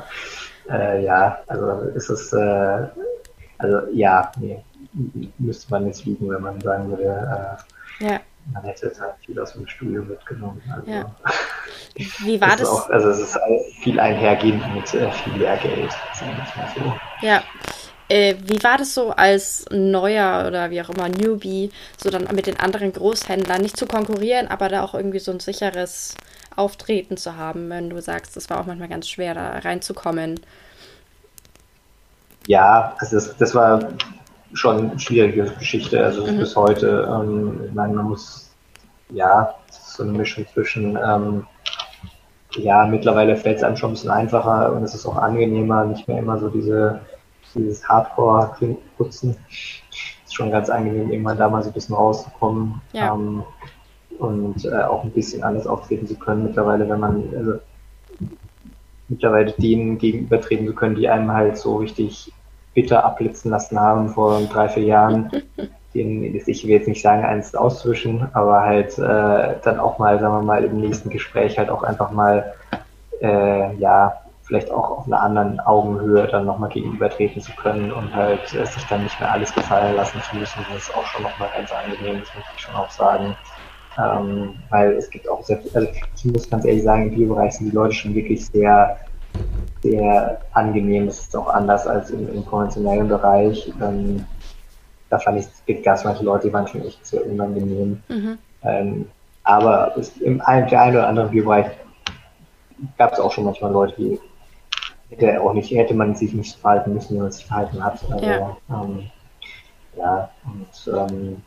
äh, 0.69 1.03
ja, 1.03 1.39
also 1.47 1.89
ist 1.89 2.09
es, 2.09 2.33
äh, 2.33 2.87
also 3.57 3.87
ja, 3.91 4.31
nee, 4.39 4.63
müsste 5.37 5.71
man 5.71 5.87
jetzt 5.87 6.05
lügen, 6.05 6.29
wenn 6.29 6.41
man 6.41 6.61
sagen 6.61 6.89
würde, 6.89 7.03
äh, 7.99 8.05
ja 8.05 8.19
man 8.51 8.63
hätte 8.63 8.87
jetzt 8.87 8.99
halt 8.99 9.13
viel 9.25 9.39
aus 9.39 9.53
dem 9.53 9.67
Studio 9.67 10.03
mitgenommen. 10.03 10.61
Also, 10.73 10.91
ja. 10.91 11.15
Wie 12.25 12.41
war 12.41 12.55
das? 12.55 12.67
Auch, 12.67 12.89
also 12.89 13.09
es 13.09 13.19
ist 13.19 13.39
viel 13.81 13.99
einhergehend 13.99 14.63
mit 14.75 14.93
äh, 14.93 15.11
viel 15.11 15.33
Lehrgeld, 15.37 15.91
so. 16.75 16.93
Ja. 17.21 17.43
Äh, 18.09 18.35
wie 18.41 18.61
war 18.61 18.77
das 18.77 18.93
so 18.93 19.11
als 19.11 19.65
neuer 19.71 20.45
oder 20.45 20.69
wie 20.69 20.81
auch 20.81 20.89
immer 20.89 21.07
Newbie, 21.07 21.71
so 21.97 22.09
dann 22.09 22.27
mit 22.35 22.47
den 22.47 22.59
anderen 22.59 22.91
Großhändlern 22.91 23.61
nicht 23.61 23.77
zu 23.77 23.85
konkurrieren, 23.85 24.49
aber 24.49 24.67
da 24.67 24.83
auch 24.83 24.93
irgendwie 24.93 25.19
so 25.19 25.31
ein 25.31 25.39
sicheres 25.39 26.15
Auftreten 26.55 27.17
zu 27.17 27.35
haben, 27.35 27.69
wenn 27.69 27.89
du 27.89 28.01
sagst, 28.01 28.35
das 28.35 28.49
war 28.49 28.59
auch 28.59 28.65
manchmal 28.65 28.89
ganz 28.89 29.07
schwer, 29.07 29.33
da 29.33 29.59
reinzukommen? 29.59 30.39
Ja, 32.47 32.95
also 32.99 33.15
das, 33.15 33.37
das 33.37 33.55
war 33.55 33.79
schon 34.53 34.91
eine 34.91 34.99
schwierige 34.99 35.45
Geschichte, 35.57 36.03
also 36.03 36.25
mhm. 36.25 36.37
bis 36.37 36.55
heute. 36.55 37.07
Ähm, 37.09 37.61
ich 37.67 37.73
meine, 37.73 37.93
man 37.93 38.05
muss, 38.05 38.51
ja, 39.09 39.55
so 39.69 40.03
eine 40.03 40.11
Mischung 40.11 40.45
zwischen, 40.53 40.97
ähm, 40.97 41.45
ja, 42.55 42.85
mittlerweile 42.85 43.35
fällt 43.35 43.57
es 43.57 43.63
einem 43.63 43.77
schon 43.77 43.91
ein 43.91 43.93
bisschen 43.93 44.11
einfacher 44.11 44.73
und 44.73 44.83
es 44.83 44.93
ist 44.93 45.05
auch 45.05 45.17
angenehmer, 45.17 45.85
nicht 45.85 46.07
mehr 46.07 46.19
immer 46.19 46.37
so 46.37 46.49
diese, 46.49 46.99
dieses 47.55 47.87
Hardcore-Putzen. 47.87 49.35
Ist 50.25 50.35
schon 50.35 50.51
ganz 50.51 50.69
angenehm, 50.69 51.11
irgendwann 51.11 51.37
da 51.37 51.49
mal 51.49 51.63
so 51.63 51.69
ein 51.69 51.73
bisschen 51.73 51.95
rauszukommen. 51.95 52.81
Ja. 52.91 53.13
Ähm, 53.13 53.43
und 54.23 54.65
äh, 54.65 54.83
auch 54.83 55.03
ein 55.03 55.11
bisschen 55.11 55.43
anders 55.43 55.67
auftreten 55.67 56.07
zu 56.07 56.15
können 56.15 56.43
mittlerweile, 56.43 56.89
wenn 56.89 56.99
man, 56.99 57.23
also 57.35 57.53
mittlerweile 59.09 59.51
denen 59.53 59.97
gegenübertreten 59.97 60.67
zu 60.67 60.73
können, 60.73 60.95
die 60.95 61.09
einem 61.09 61.31
halt 61.31 61.57
so 61.57 61.77
richtig 61.77 62.31
bitter 62.73 63.05
abblitzen 63.05 63.51
lassen 63.51 63.79
haben 63.79 64.09
vor 64.09 64.41
drei, 64.51 64.69
vier 64.69 64.83
Jahren. 64.83 65.31
Den, 65.93 66.23
ich 66.23 66.63
will 66.63 66.71
jetzt 66.71 66.87
nicht 66.87 67.03
sagen, 67.03 67.23
eins 67.23 67.53
auszuwischen, 67.53 68.27
aber 68.33 68.61
halt 68.61 68.97
äh, 68.97 69.59
dann 69.63 69.79
auch 69.79 69.99
mal, 69.99 70.19
sagen 70.19 70.33
wir 70.33 70.41
mal, 70.41 70.63
im 70.63 70.81
nächsten 70.81 71.11
Gespräch 71.11 71.59
halt 71.59 71.69
auch 71.69 71.83
einfach 71.83 72.09
mal, 72.09 72.55
äh, 73.21 73.75
ja, 73.75 74.23
vielleicht 74.41 74.71
auch 74.71 74.89
auf 74.89 75.05
einer 75.05 75.21
anderen 75.21 75.59
Augenhöhe 75.59 76.27
dann 76.27 76.45
nochmal 76.45 76.69
gegenübertreten 76.69 77.41
zu 77.41 77.51
können 77.53 77.91
und 77.91 78.13
halt 78.13 78.55
äh, 78.55 78.65
sich 78.65 78.83
dann 78.85 79.03
nicht 79.03 79.19
mehr 79.19 79.31
alles 79.31 79.53
gefallen 79.53 79.95
lassen 79.95 80.19
zu 80.23 80.35
müssen. 80.35 80.65
Das 80.73 80.83
ist 80.83 80.95
auch 80.95 81.05
schon 81.05 81.23
nochmal 81.23 81.49
ganz 81.55 81.71
angenehm, 81.71 82.21
das 82.21 82.33
muss 82.35 82.45
ich 82.55 82.61
schon 82.61 82.75
auch 82.75 82.89
sagen. 82.89 83.35
Ähm, 83.97 84.55
weil 84.69 84.93
es 84.93 85.09
gibt 85.09 85.29
auch 85.29 85.43
sehr, 85.43 85.59
also 85.73 85.87
ich 86.15 86.25
muss 86.25 86.49
ganz 86.49 86.65
ehrlich 86.65 86.83
sagen, 86.83 87.09
im 87.09 87.15
Biobereich 87.15 87.53
sind 87.53 87.71
die 87.71 87.75
Leute 87.75 87.93
schon 87.93 88.15
wirklich 88.15 88.45
sehr 88.45 88.97
sehr 89.81 90.39
angenehm. 90.53 91.07
Das 91.07 91.19
ist 91.19 91.35
auch 91.35 91.47
anders 91.47 91.85
als 91.85 92.09
im, 92.09 92.33
im 92.33 92.45
konventionellen 92.45 93.07
Bereich. 93.07 93.71
Ähm, 93.81 94.25
da 95.09 95.19
fand 95.19 95.39
ich, 95.39 95.45
es 95.45 95.65
gibt 95.65 95.83
ganz 95.83 96.03
manche 96.03 96.23
Leute, 96.23 96.47
die 96.47 96.53
waren 96.53 96.67
schon 96.67 96.85
echt 96.85 97.05
sehr 97.05 97.25
unangenehm. 97.25 98.01
Mhm. 98.07 98.37
Ähm, 98.63 99.05
aber 99.43 99.95
es, 99.97 100.17
im 100.17 100.41
einen, 100.41 100.67
der 100.69 100.81
einen 100.81 100.95
oder 100.95 101.07
anderen 101.07 101.29
Bierbereich 101.29 101.67
gab 102.97 103.13
es 103.13 103.19
auch 103.19 103.31
schon 103.31 103.43
manchmal 103.43 103.71
Leute, 103.71 103.93
die 103.97 104.19
hätte 105.09 105.41
auch 105.41 105.53
nicht, 105.53 105.71
hätte 105.71 105.93
man 105.93 106.15
sich 106.15 106.33
nicht 106.33 106.55
verhalten 106.55 106.93
müssen, 106.93 107.15
wie 107.15 107.21
man 107.21 107.31
sich 107.31 107.45
verhalten 107.45 107.83
hat. 107.83 107.99
Also, 108.09 108.25
ja. 108.25 108.57
Ähm, 108.69 109.09
ja, 109.97 110.29
und 110.45 110.93
ähm, 110.95 111.41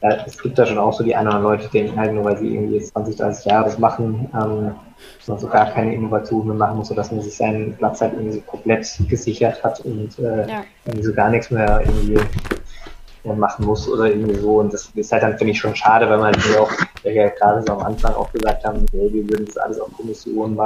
ja, 0.00 0.10
es 0.26 0.38
gibt 0.38 0.58
da 0.58 0.64
schon 0.64 0.78
auch 0.78 0.92
so 0.92 1.02
die 1.02 1.16
anderen 1.16 1.42
Leute, 1.42 1.64
die 1.64 1.78
denken 1.78 1.98
halt 1.98 2.12
nur, 2.12 2.24
weil 2.24 2.38
sie 2.38 2.54
irgendwie 2.54 2.76
jetzt 2.76 2.92
20, 2.92 3.16
30 3.16 3.44
Jahre 3.46 3.64
das 3.64 3.78
machen, 3.78 4.30
ähm, 4.32 4.74
dass 5.18 5.28
man 5.28 5.38
so 5.38 5.48
gar 5.48 5.66
keine 5.70 5.92
Innovation 5.94 6.46
mehr 6.46 6.56
machen 6.56 6.76
muss, 6.76 6.88
sodass 6.88 7.10
man 7.10 7.20
sich 7.20 7.36
seinen 7.36 7.76
Platz 7.76 8.00
halt 8.00 8.12
irgendwie 8.12 8.36
so 8.36 8.40
komplett 8.42 8.86
gesichert 9.08 9.62
hat 9.64 9.80
und 9.80 10.16
äh, 10.20 10.48
ja. 10.48 10.64
irgendwie 10.84 11.04
so 11.04 11.12
gar 11.12 11.30
nichts 11.30 11.50
mehr 11.50 11.80
irgendwie 11.84 12.20
äh, 13.24 13.32
machen 13.32 13.66
muss 13.66 13.88
oder 13.88 14.06
irgendwie 14.06 14.36
so. 14.36 14.58
Und 14.58 14.72
das 14.72 14.88
ist 14.94 15.10
halt 15.10 15.24
dann, 15.24 15.36
finde 15.36 15.50
ich, 15.52 15.58
schon 15.58 15.74
schade, 15.74 16.08
weil 16.08 16.18
man 16.18 16.32
halt 16.32 16.58
auch, 16.58 16.70
ja, 17.02 17.10
ja 17.10 17.28
gerade 17.30 17.64
so 17.66 17.72
am 17.72 17.82
Anfang 17.82 18.14
auch 18.14 18.30
gesagt 18.32 18.64
haben, 18.64 18.86
hey, 18.92 19.12
wir 19.12 19.28
würden 19.28 19.46
das 19.46 19.56
alles 19.56 19.80
auf 19.80 19.92
Kommission, 19.96 20.56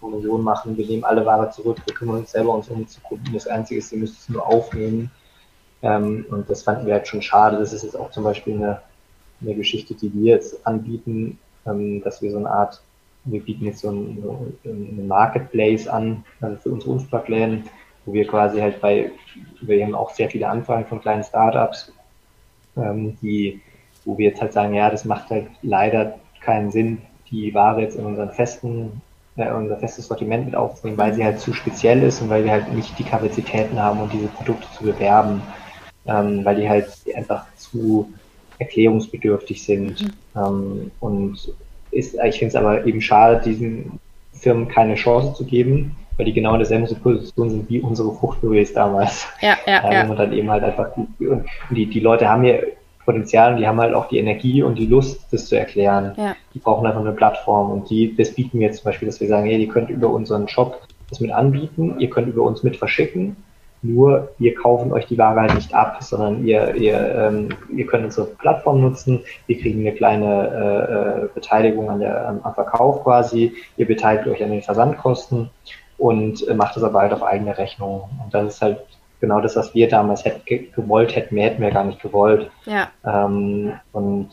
Kommission 0.00 0.42
machen, 0.42 0.76
wir 0.76 0.84
nehmen 0.84 1.04
alle 1.04 1.24
Ware 1.24 1.48
zurück, 1.50 1.78
wir 1.86 1.94
kümmern 1.94 2.18
uns 2.18 2.32
selber 2.32 2.54
uns 2.54 2.68
um 2.68 2.84
die 2.84 3.00
Kunden. 3.08 3.32
Das 3.32 3.46
Einzige 3.46 3.78
ist, 3.78 3.90
sie 3.90 3.98
müssen 3.98 4.16
es 4.18 4.28
nur 4.28 4.44
aufnehmen 4.44 5.12
ähm, 5.82 6.26
und 6.30 6.50
das 6.50 6.62
fanden 6.62 6.86
wir 6.86 6.94
halt 6.94 7.08
schon 7.08 7.22
schade. 7.22 7.58
Das 7.58 7.72
ist 7.72 7.84
jetzt 7.84 7.96
auch 7.96 8.10
zum 8.10 8.24
Beispiel 8.24 8.54
eine, 8.54 8.80
eine 9.40 9.54
Geschichte, 9.54 9.94
die 9.94 10.12
wir 10.12 10.34
jetzt 10.34 10.66
anbieten, 10.66 11.38
ähm, 11.66 12.02
dass 12.02 12.22
wir 12.22 12.30
so 12.30 12.38
eine 12.38 12.50
Art, 12.50 12.82
wir 13.24 13.40
bieten 13.40 13.66
jetzt 13.66 13.80
so 13.80 13.88
einen, 13.88 14.22
so 14.22 14.70
einen 14.70 15.06
Marketplace 15.06 15.86
an, 15.86 16.24
also 16.40 16.56
für 16.56 16.70
unsere 16.70 16.92
Unfallpläne, 16.92 17.64
wo 18.04 18.12
wir 18.12 18.26
quasi 18.26 18.60
halt 18.60 18.80
bei, 18.80 19.12
wir 19.60 19.84
haben 19.84 19.94
auch 19.94 20.10
sehr 20.10 20.30
viele 20.30 20.48
Anfragen 20.48 20.86
von 20.86 21.00
kleinen 21.00 21.24
Startups, 21.24 21.92
ähm, 22.76 23.16
die, 23.22 23.60
wo 24.04 24.16
wir 24.18 24.30
jetzt 24.30 24.40
halt 24.40 24.52
sagen, 24.52 24.74
ja, 24.74 24.90
das 24.90 25.04
macht 25.04 25.30
halt 25.30 25.48
leider 25.62 26.18
keinen 26.40 26.70
Sinn, 26.70 27.02
die 27.30 27.52
Ware 27.54 27.82
jetzt 27.82 27.96
in 27.96 28.06
unseren 28.06 28.30
festen 28.30 29.02
äh, 29.36 29.52
unser 29.52 29.76
festes 29.76 30.08
Sortiment 30.08 30.46
mit 30.46 30.56
aufzunehmen, 30.56 30.98
weil 30.98 31.14
sie 31.14 31.24
halt 31.24 31.38
zu 31.38 31.52
speziell 31.52 32.02
ist 32.02 32.20
und 32.20 32.28
weil 32.28 32.44
wir 32.44 32.50
halt 32.50 32.72
nicht 32.72 32.98
die 32.98 33.04
Kapazitäten 33.04 33.80
haben, 33.80 34.00
um 34.00 34.10
diese 34.10 34.26
Produkte 34.26 34.66
zu 34.76 34.84
bewerben 34.84 35.42
ähm, 36.08 36.44
weil 36.44 36.56
die 36.56 36.68
halt 36.68 36.88
einfach 37.14 37.44
zu 37.56 38.12
erklärungsbedürftig 38.58 39.62
sind. 39.62 40.02
Mhm. 40.02 40.10
Ähm, 40.36 40.90
und 41.00 41.52
ist, 41.90 42.14
ich 42.14 42.38
finde 42.38 42.48
es 42.48 42.54
aber 42.56 42.84
eben 42.84 43.00
schade, 43.00 43.40
diesen 43.44 44.00
Firmen 44.32 44.68
keine 44.68 44.94
Chance 44.94 45.34
zu 45.34 45.44
geben, 45.44 45.96
weil 46.16 46.26
die 46.26 46.32
genau 46.32 46.52
in 46.52 46.58
derselben 46.58 46.86
Position 47.00 47.50
sind 47.50 47.70
wie 47.70 47.80
unsere 47.80 48.12
Fruchtbüros 48.12 48.72
damals. 48.72 49.26
Ja, 49.40 49.56
ja, 49.66 49.92
ja. 49.92 50.08
Und 50.08 50.18
dann 50.18 50.32
eben 50.32 50.50
halt 50.50 50.64
einfach, 50.64 50.96
und 50.96 51.44
die, 51.70 51.86
die 51.86 52.00
Leute 52.00 52.28
haben 52.28 52.44
ja 52.44 52.56
Potenzial 53.04 53.54
und 53.54 53.60
die 53.60 53.66
haben 53.66 53.80
halt 53.80 53.94
auch 53.94 54.08
die 54.08 54.18
Energie 54.18 54.62
und 54.62 54.76
die 54.76 54.86
Lust, 54.86 55.26
das 55.30 55.46
zu 55.46 55.58
erklären. 55.58 56.12
Ja. 56.16 56.36
Die 56.52 56.58
brauchen 56.58 56.86
einfach 56.86 57.00
eine 57.00 57.12
Plattform 57.12 57.70
und 57.70 57.88
die, 57.88 58.14
das 58.14 58.34
bieten 58.34 58.60
wir 58.60 58.70
zum 58.72 58.84
Beispiel, 58.84 59.06
dass 59.06 59.20
wir 59.20 59.28
sagen, 59.28 59.46
hey, 59.46 59.58
ihr 59.58 59.68
könnt 59.68 59.88
über 59.88 60.10
unseren 60.10 60.46
Shop 60.46 60.82
das 61.08 61.20
mit 61.20 61.30
anbieten, 61.30 61.96
ihr 61.98 62.10
könnt 62.10 62.28
über 62.28 62.42
uns 62.42 62.62
mit 62.62 62.76
verschicken, 62.76 63.36
nur 63.82 64.30
wir 64.38 64.54
kaufen 64.54 64.92
euch 64.92 65.06
die 65.06 65.18
Ware 65.18 65.40
halt 65.40 65.54
nicht 65.54 65.74
ab, 65.74 65.98
sondern 66.02 66.44
ihr, 66.46 66.74
ihr, 66.74 67.14
ähm, 67.14 67.48
ihr 67.74 67.86
könnt 67.86 68.04
unsere 68.04 68.26
Plattform 68.26 68.80
nutzen, 68.80 69.20
wir 69.46 69.58
kriegen 69.58 69.80
eine 69.80 69.94
kleine 69.94 71.24
äh, 71.24 71.24
äh 71.24 71.28
Beteiligung 71.34 71.90
an 71.90 72.00
der, 72.00 72.28
am 72.28 72.54
Verkauf 72.54 73.04
quasi, 73.04 73.54
ihr 73.76 73.86
beteiligt 73.86 74.26
euch 74.28 74.42
an 74.42 74.50
den 74.50 74.62
Versandkosten 74.62 75.50
und 75.98 76.46
äh, 76.48 76.54
macht 76.54 76.76
das 76.76 76.82
aber 76.82 77.00
halt 77.00 77.12
auf 77.12 77.22
eigene 77.22 77.56
Rechnung. 77.56 78.08
Und 78.24 78.32
das 78.32 78.54
ist 78.54 78.62
halt 78.62 78.78
genau 79.20 79.40
das, 79.40 79.56
was 79.56 79.74
wir 79.74 79.88
damals 79.88 80.24
hätt, 80.24 80.46
gewollt 80.46 81.14
hätten, 81.14 81.34
mehr 81.34 81.50
hätten 81.50 81.62
wir 81.62 81.70
gar 81.70 81.84
nicht 81.84 82.00
gewollt. 82.00 82.50
Ja. 82.66 82.88
Ähm, 83.04 83.72
und 83.92 84.30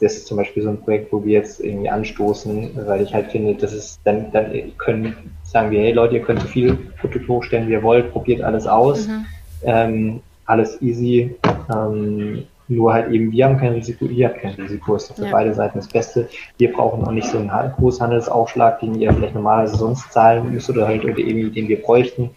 das 0.00 0.14
ist 0.14 0.26
zum 0.26 0.38
Beispiel 0.38 0.62
so 0.62 0.70
ein 0.70 0.80
Projekt, 0.80 1.12
wo 1.12 1.24
wir 1.24 1.32
jetzt 1.32 1.60
irgendwie 1.60 1.90
anstoßen, 1.90 2.86
weil 2.86 3.02
ich 3.02 3.12
halt 3.12 3.30
finde, 3.30 3.54
das 3.54 3.72
ist, 3.72 4.00
dann, 4.04 4.32
dann 4.32 4.76
können, 4.78 5.36
sagen 5.50 5.70
wir, 5.70 5.80
hey 5.80 5.92
Leute, 5.92 6.14
ihr 6.14 6.22
könnt 6.22 6.40
so 6.40 6.46
viel 6.46 6.74
Produkt 7.00 7.28
hochstellen, 7.28 7.68
wie 7.68 7.72
ihr 7.72 7.82
wollt, 7.82 8.12
probiert 8.12 8.42
alles 8.42 8.66
aus, 8.66 9.08
mhm. 9.08 9.26
ähm, 9.64 10.20
alles 10.46 10.80
easy, 10.80 11.34
ähm, 11.74 12.44
nur 12.68 12.92
halt 12.92 13.10
eben, 13.10 13.32
wir 13.32 13.46
haben 13.46 13.58
kein 13.58 13.72
Risiko, 13.72 14.04
ihr 14.04 14.28
habt 14.28 14.40
kein 14.40 14.54
Risiko, 14.54 14.94
ist 14.94 15.10
doch 15.10 15.16
für 15.16 15.24
ja. 15.24 15.32
beide 15.32 15.52
Seiten 15.52 15.78
das 15.78 15.88
Beste. 15.88 16.28
Wir 16.56 16.72
brauchen 16.72 17.04
auch 17.04 17.10
nicht 17.10 17.26
so 17.26 17.38
einen 17.38 17.50
Großhandelsaufschlag, 17.50 18.78
den 18.78 18.94
ihr 18.94 19.12
vielleicht 19.12 19.34
normalerweise 19.34 19.76
sonst 19.76 20.12
zahlen 20.12 20.52
müsst 20.52 20.70
oder 20.70 20.86
halt 20.86 21.02
oder 21.02 21.18
irgendwie 21.18 21.50
den 21.50 21.68
wir 21.68 21.82
bräuchten. 21.82 22.30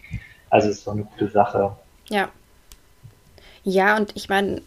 Also 0.49 0.69
ist 0.69 0.87
doch 0.87 0.93
eine 0.93 1.03
gute 1.03 1.29
Sache. 1.29 1.71
Ja. 2.09 2.29
Ja, 3.63 3.95
und 3.95 4.11
ich 4.15 4.27
meine, 4.27 4.61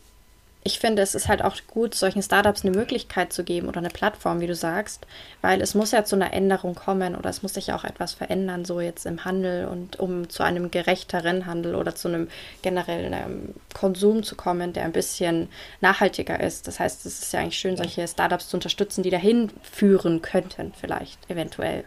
ich 0.67 0.81
finde, 0.81 1.01
es 1.01 1.15
ist 1.15 1.29
halt 1.29 1.43
auch 1.43 1.55
gut, 1.69 1.95
solchen 1.95 2.23
Startups 2.23 2.65
eine 2.65 2.77
Möglichkeit 2.77 3.33
zu 3.33 3.45
geben 3.45 3.69
oder 3.69 3.79
eine 3.79 3.89
Plattform, 3.89 4.41
wie 4.41 4.49
du 4.49 4.55
sagst, 4.57 5.07
weil 5.41 5.61
es 5.61 5.77
muss 5.77 5.93
ja 5.93 6.05
zu 6.05 6.17
einer 6.17 6.33
Änderung 6.33 6.75
kommen 6.75 7.15
oder 7.15 7.31
es 7.31 7.45
muss 7.45 7.55
sich 7.55 7.73
auch 7.73 7.85
etwas 7.85 8.15
verändern, 8.15 8.65
so 8.65 8.81
jetzt 8.81 9.07
im 9.07 9.25
Handel 9.25 9.69
und 9.69 10.01
um 10.01 10.29
zu 10.29 10.43
einem 10.43 10.73
gerechteren 10.73 11.47
Handel 11.47 11.77
oder 11.77 11.95
zu 11.95 12.09
einem 12.09 12.27
generellen 12.63 13.13
ähm, 13.13 13.55
Konsum 13.75 14.25
zu 14.25 14.35
kommen, 14.35 14.73
der 14.73 14.85
ein 14.85 14.93
bisschen 14.93 15.49
nachhaltiger 15.81 16.41
ist. 16.41 16.67
Das 16.67 16.81
heißt, 16.81 17.07
es 17.07 17.23
ist 17.23 17.33
ja 17.33 17.41
eigentlich 17.41 17.59
schön, 17.59 17.77
solche 17.77 18.09
Startups 18.09 18.49
zu 18.49 18.57
unterstützen, 18.57 19.05
die 19.05 19.11
dahin 19.11 19.53
führen 19.63 20.21
könnten, 20.21 20.73
vielleicht, 20.79 21.31
eventuell. 21.31 21.85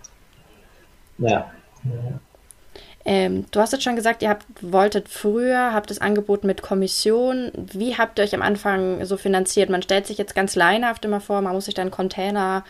Ja. 1.18 1.52
ja. 1.84 2.20
Ähm, 3.06 3.46
du 3.52 3.60
hast 3.60 3.72
jetzt 3.72 3.84
schon 3.84 3.96
gesagt, 3.96 4.22
ihr 4.22 4.30
habt, 4.30 4.46
wolltet 4.62 5.08
früher, 5.08 5.74
habt 5.74 5.90
es 5.90 6.00
angeboten 6.00 6.48
mit 6.48 6.62
Kommission. 6.62 7.52
Wie 7.56 7.98
habt 7.98 8.20
ihr 8.20 8.24
euch 8.24 8.36
am 8.36 8.42
Anfang 8.42 9.04
so 9.06 9.18
finanziert? 9.18 9.70
Man 9.70 9.82
stellt 9.82 10.06
sich 10.06 10.18
jetzt 10.18 10.36
ganz 10.36 10.56
leinhaft 10.56 11.06
immer 11.06 11.22
vor, 11.22 11.42
man 11.42 11.54
muss 11.54 11.66
sich 11.66 11.74
dann 11.74 11.92
Container, 11.92 12.66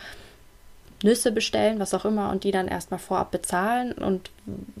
Nüsse 1.02 1.32
bestellen, 1.32 1.78
was 1.78 1.94
auch 1.94 2.04
immer, 2.04 2.30
und 2.30 2.44
die 2.44 2.50
dann 2.50 2.68
erstmal 2.68 3.00
vorab 3.00 3.30
bezahlen. 3.30 3.92
Und 3.92 4.30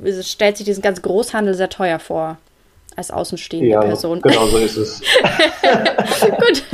es 0.04 0.30
stellt 0.30 0.56
sich 0.56 0.66
diesen 0.66 0.82
ganzen 0.82 1.02
Großhandel 1.02 1.54
sehr 1.54 1.70
teuer 1.70 1.98
vor 1.98 2.38
als 3.00 3.10
außenstehende 3.10 3.70
ja, 3.70 3.80
Person. 3.80 4.20
Genau 4.20 4.46
so 4.46 4.58
ist 4.58 4.76
es. 4.76 5.00
Gut. 6.20 6.64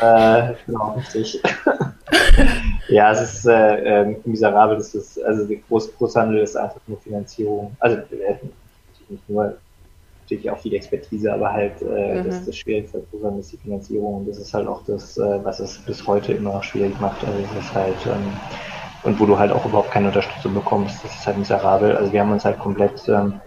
äh, 0.00 0.54
genau, 0.66 0.96
richtig. 0.96 1.40
ja, 2.88 3.12
es 3.12 3.20
ist 3.20 3.46
äh, 3.46 4.02
äh, 4.02 4.16
miserabel. 4.24 4.76
Das 4.76 4.94
ist, 4.94 5.22
also 5.22 5.46
der 5.46 5.58
Groß 5.68 5.94
Großhandel 5.96 6.42
ist 6.42 6.56
einfach 6.56 6.80
nur 6.86 6.98
Finanzierung. 7.00 7.76
Also 7.80 7.98
äh, 7.98 8.36
nicht 9.08 9.28
nur 9.28 9.54
natürlich 10.22 10.50
auch 10.50 10.58
viel 10.58 10.74
Expertise, 10.74 11.32
aber 11.32 11.52
halt 11.52 11.82
äh, 11.82 12.22
mhm. 12.22 12.26
das, 12.26 12.46
das 12.46 12.56
Schwierigste 12.56 13.02
Großhandel 13.10 13.40
ist 13.40 13.52
die 13.52 13.58
Finanzierung 13.58 14.14
und 14.18 14.28
das 14.28 14.38
ist 14.38 14.54
halt 14.54 14.66
auch 14.66 14.82
das, 14.86 15.18
äh, 15.18 15.44
was 15.44 15.60
es 15.60 15.78
bis 15.78 16.06
heute 16.06 16.32
immer 16.32 16.54
noch 16.54 16.62
schwierig 16.62 16.98
macht. 17.00 17.22
Also 17.24 17.38
es 17.38 17.64
ist 17.64 17.74
halt 17.74 18.06
ähm, 18.06 18.32
und 19.04 19.18
wo 19.20 19.26
du 19.26 19.38
halt 19.38 19.52
auch 19.52 19.66
überhaupt 19.66 19.90
keine 19.90 20.06
Unterstützung 20.06 20.54
bekommst, 20.54 21.04
das 21.04 21.12
ist 21.12 21.26
halt 21.26 21.36
miserabel. 21.36 21.96
Also 21.96 22.12
wir 22.12 22.20
haben 22.20 22.32
uns 22.32 22.44
halt 22.44 22.58
komplett 22.58 23.06
ähm, 23.08 23.40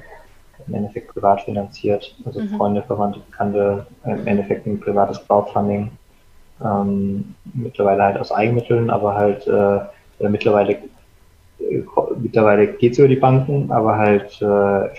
im 0.67 0.73
Endeffekt 0.73 1.10
privat 1.13 1.41
finanziert. 1.41 2.15
Also 2.25 2.41
mhm. 2.41 2.49
Freunde, 2.58 2.84
Verwandte, 2.84 3.19
Bekannte, 3.19 3.86
im 4.06 4.28
Endeffekt 4.28 4.65
ein 4.65 4.80
privates 4.80 5.25
Crowdfunding. 5.25 5.91
Ähm, 6.63 7.36
mittlerweile 7.54 8.04
halt 8.04 8.17
aus 8.17 8.32
Eigenmitteln, 8.32 8.89
aber 8.89 9.15
halt 9.15 9.45
äh, 9.47 10.28
mittlerweile 10.30 10.78
äh, 11.60 11.84
mittlerweile 12.17 12.67
geht's 12.67 12.97
über 12.97 13.08
die 13.08 13.15
Banken, 13.15 13.71
aber 13.71 13.97
halt 13.97 14.41
äh, 14.41 14.89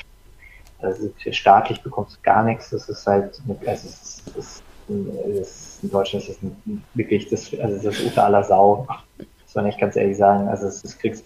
also 0.80 1.10
staatlich 1.30 1.82
bekommst 1.82 2.16
du 2.16 2.20
gar 2.22 2.44
nichts. 2.44 2.70
Das 2.70 2.88
ist 2.88 3.06
halt, 3.06 3.40
also 3.66 3.70
es 3.70 3.84
ist, 3.84 4.36
es 4.36 4.62
ist, 4.88 5.82
in 5.82 5.90
Deutschland 5.90 6.28
ist 6.28 6.42
das 6.42 6.50
wirklich 6.94 7.28
das, 7.28 7.52
also 7.58 7.76
das 7.76 7.98
ist 7.98 8.06
unter 8.06 8.24
aller 8.24 8.44
Sau. 8.44 8.86
Das 9.18 9.52
soll 9.52 9.66
ich 9.66 9.78
ganz 9.78 9.96
ehrlich 9.96 10.16
sagen. 10.16 10.48
Also 10.48 10.66
es, 10.66 10.84
es 10.84 10.98
kriegst, 10.98 11.24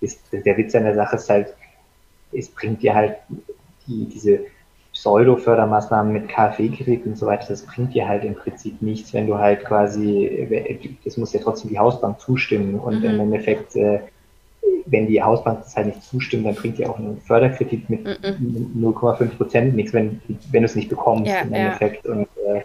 ist, 0.00 0.20
der 0.32 0.56
Witz 0.56 0.74
an 0.74 0.84
der 0.84 0.94
Sache 0.94 1.16
ist 1.16 1.30
halt, 1.30 1.54
es 2.32 2.48
bringt 2.48 2.82
dir 2.82 2.94
halt 2.94 3.16
die, 3.86 4.06
diese 4.06 4.40
Pseudo-Fördermaßnahmen 4.92 6.12
mit 6.12 6.28
KfW-Kredit 6.28 7.06
und 7.06 7.16
so 7.16 7.26
weiter, 7.26 7.46
das 7.48 7.62
bringt 7.62 7.94
dir 7.94 8.08
halt 8.08 8.24
im 8.24 8.34
Prinzip 8.34 8.82
nichts, 8.82 9.14
wenn 9.14 9.26
du 9.26 9.38
halt 9.38 9.64
quasi, 9.64 10.96
das 11.04 11.16
muss 11.16 11.32
ja 11.32 11.40
trotzdem 11.40 11.70
die 11.70 11.78
Hausbank 11.78 12.20
zustimmen 12.20 12.74
und 12.78 13.00
mhm. 13.00 13.04
im 13.04 13.20
Endeffekt, 13.20 13.76
äh, 13.76 14.00
wenn 14.86 15.06
die 15.06 15.22
Hausbank 15.22 15.60
das 15.62 15.76
halt 15.76 15.86
nicht 15.88 16.02
zustimmt, 16.02 16.46
dann 16.46 16.54
bringt 16.54 16.78
dir 16.78 16.90
auch 16.90 16.98
ein 16.98 17.20
Förderkredit 17.20 17.88
mit 17.88 18.04
mhm. 18.04 18.72
0,5 18.76 19.36
Prozent 19.36 19.76
nichts, 19.76 19.92
wenn, 19.92 20.20
wenn 20.50 20.62
du 20.62 20.66
es 20.66 20.74
nicht 20.74 20.88
bekommst 20.88 21.30
ja, 21.30 21.42
im 21.42 21.52
Endeffekt. 21.52 22.04
Ja. 22.04 22.12
Und, 22.12 22.28
äh, 22.46 22.62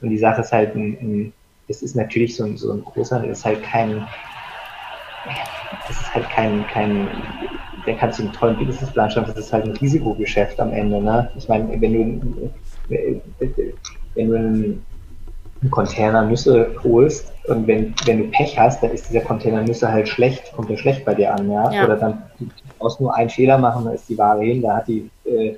und 0.00 0.10
die 0.10 0.18
Sache 0.18 0.40
ist 0.40 0.52
halt, 0.52 0.74
ein, 0.74 0.96
ein, 1.00 1.32
das 1.68 1.82
ist 1.82 1.94
natürlich 1.94 2.36
so 2.36 2.44
ein, 2.44 2.56
so 2.56 2.72
ein 2.72 2.84
großer, 2.84 3.20
das 3.20 3.38
ist 3.38 3.44
halt 3.44 3.62
kein, 3.62 4.06
das 5.86 6.00
ist 6.00 6.14
halt 6.14 6.28
kein, 6.30 6.66
kein 6.68 7.08
dann 7.86 7.96
kannst 7.98 8.18
du 8.18 8.24
einen 8.24 8.32
tollen 8.32 8.56
Businessplan 8.58 9.10
schreiben, 9.10 9.26
das 9.28 9.36
ist 9.36 9.52
halt 9.52 9.64
ein 9.64 9.76
Risikogeschäft 9.76 10.58
am 10.60 10.72
Ende. 10.72 11.00
Ne? 11.00 11.30
Ich 11.36 11.48
meine, 11.48 11.80
wenn 11.80 11.92
du, 11.92 12.50
wenn 12.88 14.28
du 14.28 14.36
einen 14.36 15.70
Container 15.70 16.22
Nüsse 16.22 16.74
holst 16.82 17.32
und 17.46 17.66
wenn, 17.66 17.94
wenn 18.04 18.18
du 18.18 18.30
Pech 18.30 18.58
hast, 18.58 18.82
dann 18.82 18.90
ist 18.90 19.08
dieser 19.08 19.20
Container 19.20 19.62
Nüsse 19.62 19.90
halt 19.90 20.08
schlecht, 20.08 20.52
kommt 20.54 20.68
der 20.68 20.76
schlecht 20.76 21.04
bei 21.04 21.14
dir 21.14 21.32
an, 21.32 21.50
ja. 21.50 21.70
ja. 21.70 21.84
Oder 21.84 21.96
dann 21.96 22.22
du 22.38 22.46
brauchst 22.78 23.00
nur 23.00 23.14
einen 23.14 23.30
Fehler 23.30 23.58
machen, 23.58 23.84
dann 23.84 23.94
ist 23.94 24.08
die 24.08 24.18
Ware 24.18 24.42
hin, 24.42 24.62
da 24.62 24.76
hat 24.76 24.88
die, 24.88 25.08
äh, 25.24 25.56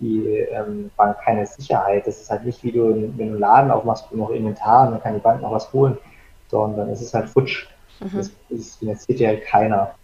die 0.00 0.26
ähm, 0.52 0.90
Bank 0.96 1.16
keine 1.24 1.46
Sicherheit. 1.46 2.06
Das 2.06 2.20
ist 2.20 2.30
halt 2.30 2.44
nicht 2.44 2.62
wie 2.64 2.72
du, 2.72 2.88
wenn 2.88 3.16
du 3.16 3.22
einen 3.22 3.38
Laden 3.38 3.70
aufmachst, 3.70 4.06
du 4.10 4.16
noch 4.16 4.30
Inventar 4.30 4.86
und 4.86 4.92
dann 4.92 5.02
kann 5.02 5.14
die 5.14 5.20
Bank 5.20 5.42
noch 5.42 5.52
was 5.52 5.72
holen, 5.72 5.96
sondern 6.48 6.88
es 6.90 7.00
ist 7.00 7.14
halt 7.14 7.28
futsch. 7.28 7.66
Mhm. 8.00 8.16
Das, 8.16 8.30
das 8.50 8.76
finanziert 8.76 9.18
dir 9.18 9.28
halt 9.28 9.44
keiner. 9.44 9.94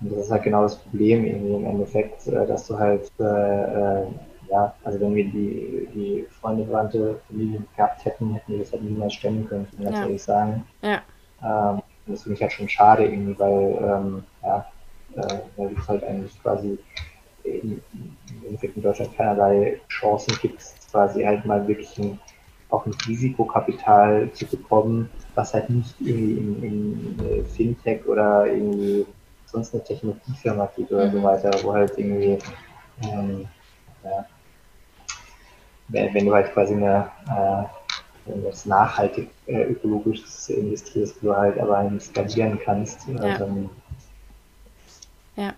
Und 0.00 0.12
das 0.12 0.26
ist 0.26 0.30
halt 0.30 0.42
genau 0.42 0.62
das 0.62 0.76
Problem 0.76 1.24
irgendwie 1.24 1.54
im 1.54 1.64
Endeffekt, 1.64 2.26
äh, 2.26 2.46
dass 2.46 2.66
du 2.66 2.78
halt, 2.78 3.10
äh, 3.18 3.24
äh, 3.24 4.06
ja, 4.50 4.74
also 4.84 5.00
wenn 5.00 5.14
wir 5.14 5.24
die, 5.24 5.88
die 5.94 6.26
Freunde, 6.30 6.64
Verwandte, 6.64 7.20
Familie 7.28 7.62
gehabt 7.76 8.04
hätten, 8.04 8.34
hätten 8.34 8.52
wir 8.52 8.58
das 8.60 8.72
halt 8.72 8.82
niemals 8.82 9.14
stemmen 9.14 9.48
können, 9.48 9.66
muss 9.78 9.88
ich 9.88 9.96
ja. 9.96 10.02
ehrlich 10.02 10.22
sagen. 10.22 10.66
Ja. 10.82 11.02
Ähm, 11.42 11.82
und 12.06 12.12
das 12.12 12.22
finde 12.22 12.36
ich 12.36 12.42
halt 12.42 12.52
schon 12.52 12.68
schade 12.68 13.04
irgendwie, 13.04 13.38
weil, 13.38 13.78
ähm, 13.82 14.24
ja, 14.42 14.66
äh, 15.16 15.38
weil 15.56 15.74
es 15.76 15.88
halt 15.88 16.04
eigentlich 16.04 16.40
quasi 16.42 16.78
im 17.44 17.80
Endeffekt 18.44 18.76
in 18.76 18.82
Deutschland 18.82 19.16
keinerlei 19.16 19.80
Chancen 19.88 20.36
gibt, 20.42 20.62
quasi 20.90 21.22
halt 21.22 21.44
mal 21.44 21.66
wirklich 21.66 21.96
ein, 21.98 22.18
auch 22.70 22.86
ein 22.86 22.94
Risikokapital 23.06 24.30
zu 24.32 24.46
bekommen, 24.46 25.08
was 25.34 25.54
halt 25.54 25.70
nicht 25.70 25.94
irgendwie 26.00 26.32
in, 26.32 26.62
in, 26.62 27.28
in 27.28 27.46
Fintech 27.46 28.04
oder 28.06 28.46
irgendwie 28.46 29.06
sonst 29.46 29.74
eine 29.74 29.84
Technologiefirma 29.84 30.68
geht 30.76 30.90
oder 30.90 31.06
mhm. 31.06 31.12
so 31.12 31.22
weiter, 31.22 31.50
wo 31.62 31.72
halt 31.72 31.92
irgendwie, 31.96 32.38
ähm, 33.02 33.46
ja, 34.02 34.26
wenn, 35.88 36.14
wenn, 36.14 36.26
du 36.26 36.34
halt 36.34 36.52
quasi 36.52 36.74
eine, 36.74 37.08
äh, 37.28 37.64
wenn 38.26 38.44
das 38.44 38.66
nachhaltig 38.66 39.30
äh, 39.46 39.62
ökologisch 39.62 40.22
investierst, 40.48 41.22
wo 41.22 41.28
du 41.28 41.36
halt 41.36 41.58
aber 41.60 41.84
nicht 41.84 42.06
skalieren 42.06 42.58
kannst, 42.64 43.08
äh, 43.08 43.12
ja. 43.12 43.38
dann 43.38 43.70
ja. 45.36 45.54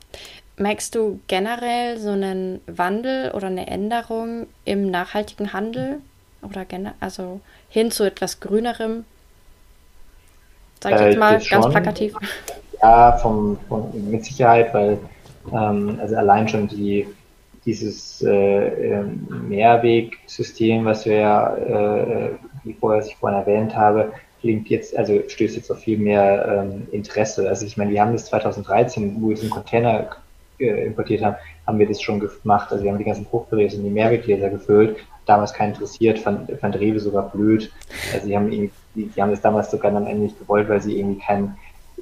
Merkst 0.57 0.97
du 0.97 1.21
generell 1.29 1.99
so 1.99 2.11
einen 2.11 2.61
Wandel 2.67 3.31
oder 3.31 3.47
eine 3.47 3.69
Änderung 3.69 4.49
im 4.65 4.91
nachhaltigen 4.91 5.53
Handel? 5.53 6.01
Oder 6.43 6.67
also 7.01 7.41
hin 7.69 7.91
zu 7.91 8.05
etwas 8.05 8.41
Grünerem? 8.41 9.05
Sag 10.81 10.95
ich 10.95 11.01
jetzt 11.01 11.17
äh, 11.17 11.19
mal 11.19 11.41
ganz 11.41 11.69
plakativ. 11.69 12.15
Ja, 12.81 13.17
vom, 13.19 13.59
vom, 13.69 13.91
mit 14.11 14.25
Sicherheit, 14.25 14.73
weil 14.73 14.99
ähm, 15.53 15.99
also 16.01 16.15
allein 16.17 16.49
schon 16.49 16.69
die, 16.69 17.09
dieses 17.65 18.23
äh, 18.23 18.31
ähm, 18.31 19.27
Mehrwegsystem, 19.49 20.85
was 20.85 21.05
wir 21.05 21.17
ja, 21.17 21.57
äh, 21.57 22.31
wie 22.65 22.75
vorher 22.75 23.05
ich 23.05 23.17
vorhin 23.17 23.41
erwähnt 23.41 23.75
habe, 23.75 24.13
klingt 24.41 24.69
jetzt, 24.69 24.97
also 24.97 25.21
stößt 25.27 25.57
jetzt 25.57 25.71
auf 25.71 25.81
viel 25.81 25.99
mehr 25.99 26.65
ähm, 26.65 26.87
Interesse. 26.93 27.49
Also 27.49 27.67
ich 27.67 27.77
meine, 27.77 27.91
die 27.91 28.01
haben 28.01 28.13
das 28.13 28.27
2013, 28.27 29.21
wo 29.21 29.33
es 29.33 29.41
einen 29.41 29.51
Container 29.51 30.11
äh, 30.59 30.87
importiert 30.87 31.23
haben, 31.23 31.37
haben 31.67 31.79
wir 31.79 31.89
das 31.89 32.01
schon 32.01 32.21
gemacht. 32.21 32.71
Also 32.71 32.85
wir 32.85 32.91
haben 32.91 32.99
die 32.99 33.05
ganzen 33.05 33.27
Fruchtgeräte 33.27 33.77
in 33.77 33.85
die 33.85 33.91
Mehrweggläser 33.91 34.51
gefüllt. 34.51 34.97
Damals 35.29 35.53
keinen 35.53 35.75
interessiert, 35.75 36.19
fand, 36.19 36.51
fand 36.59 36.75
Rewe 36.77 36.99
sogar 36.99 37.31
blöd. 37.31 37.71
Also 38.13 38.27
die 38.27 38.37
haben, 38.37 38.51
die, 38.51 38.71
die 38.95 39.23
haben 39.23 39.31
das 39.31 39.43
damals 39.43 39.71
sogar 39.71 39.93
dann 39.93 40.07
eigentlich 40.07 40.39
gewollt, 40.39 40.69
weil 40.69 40.81
sie 40.81 40.99
irgendwie 40.99 41.21
kein, 41.21 41.57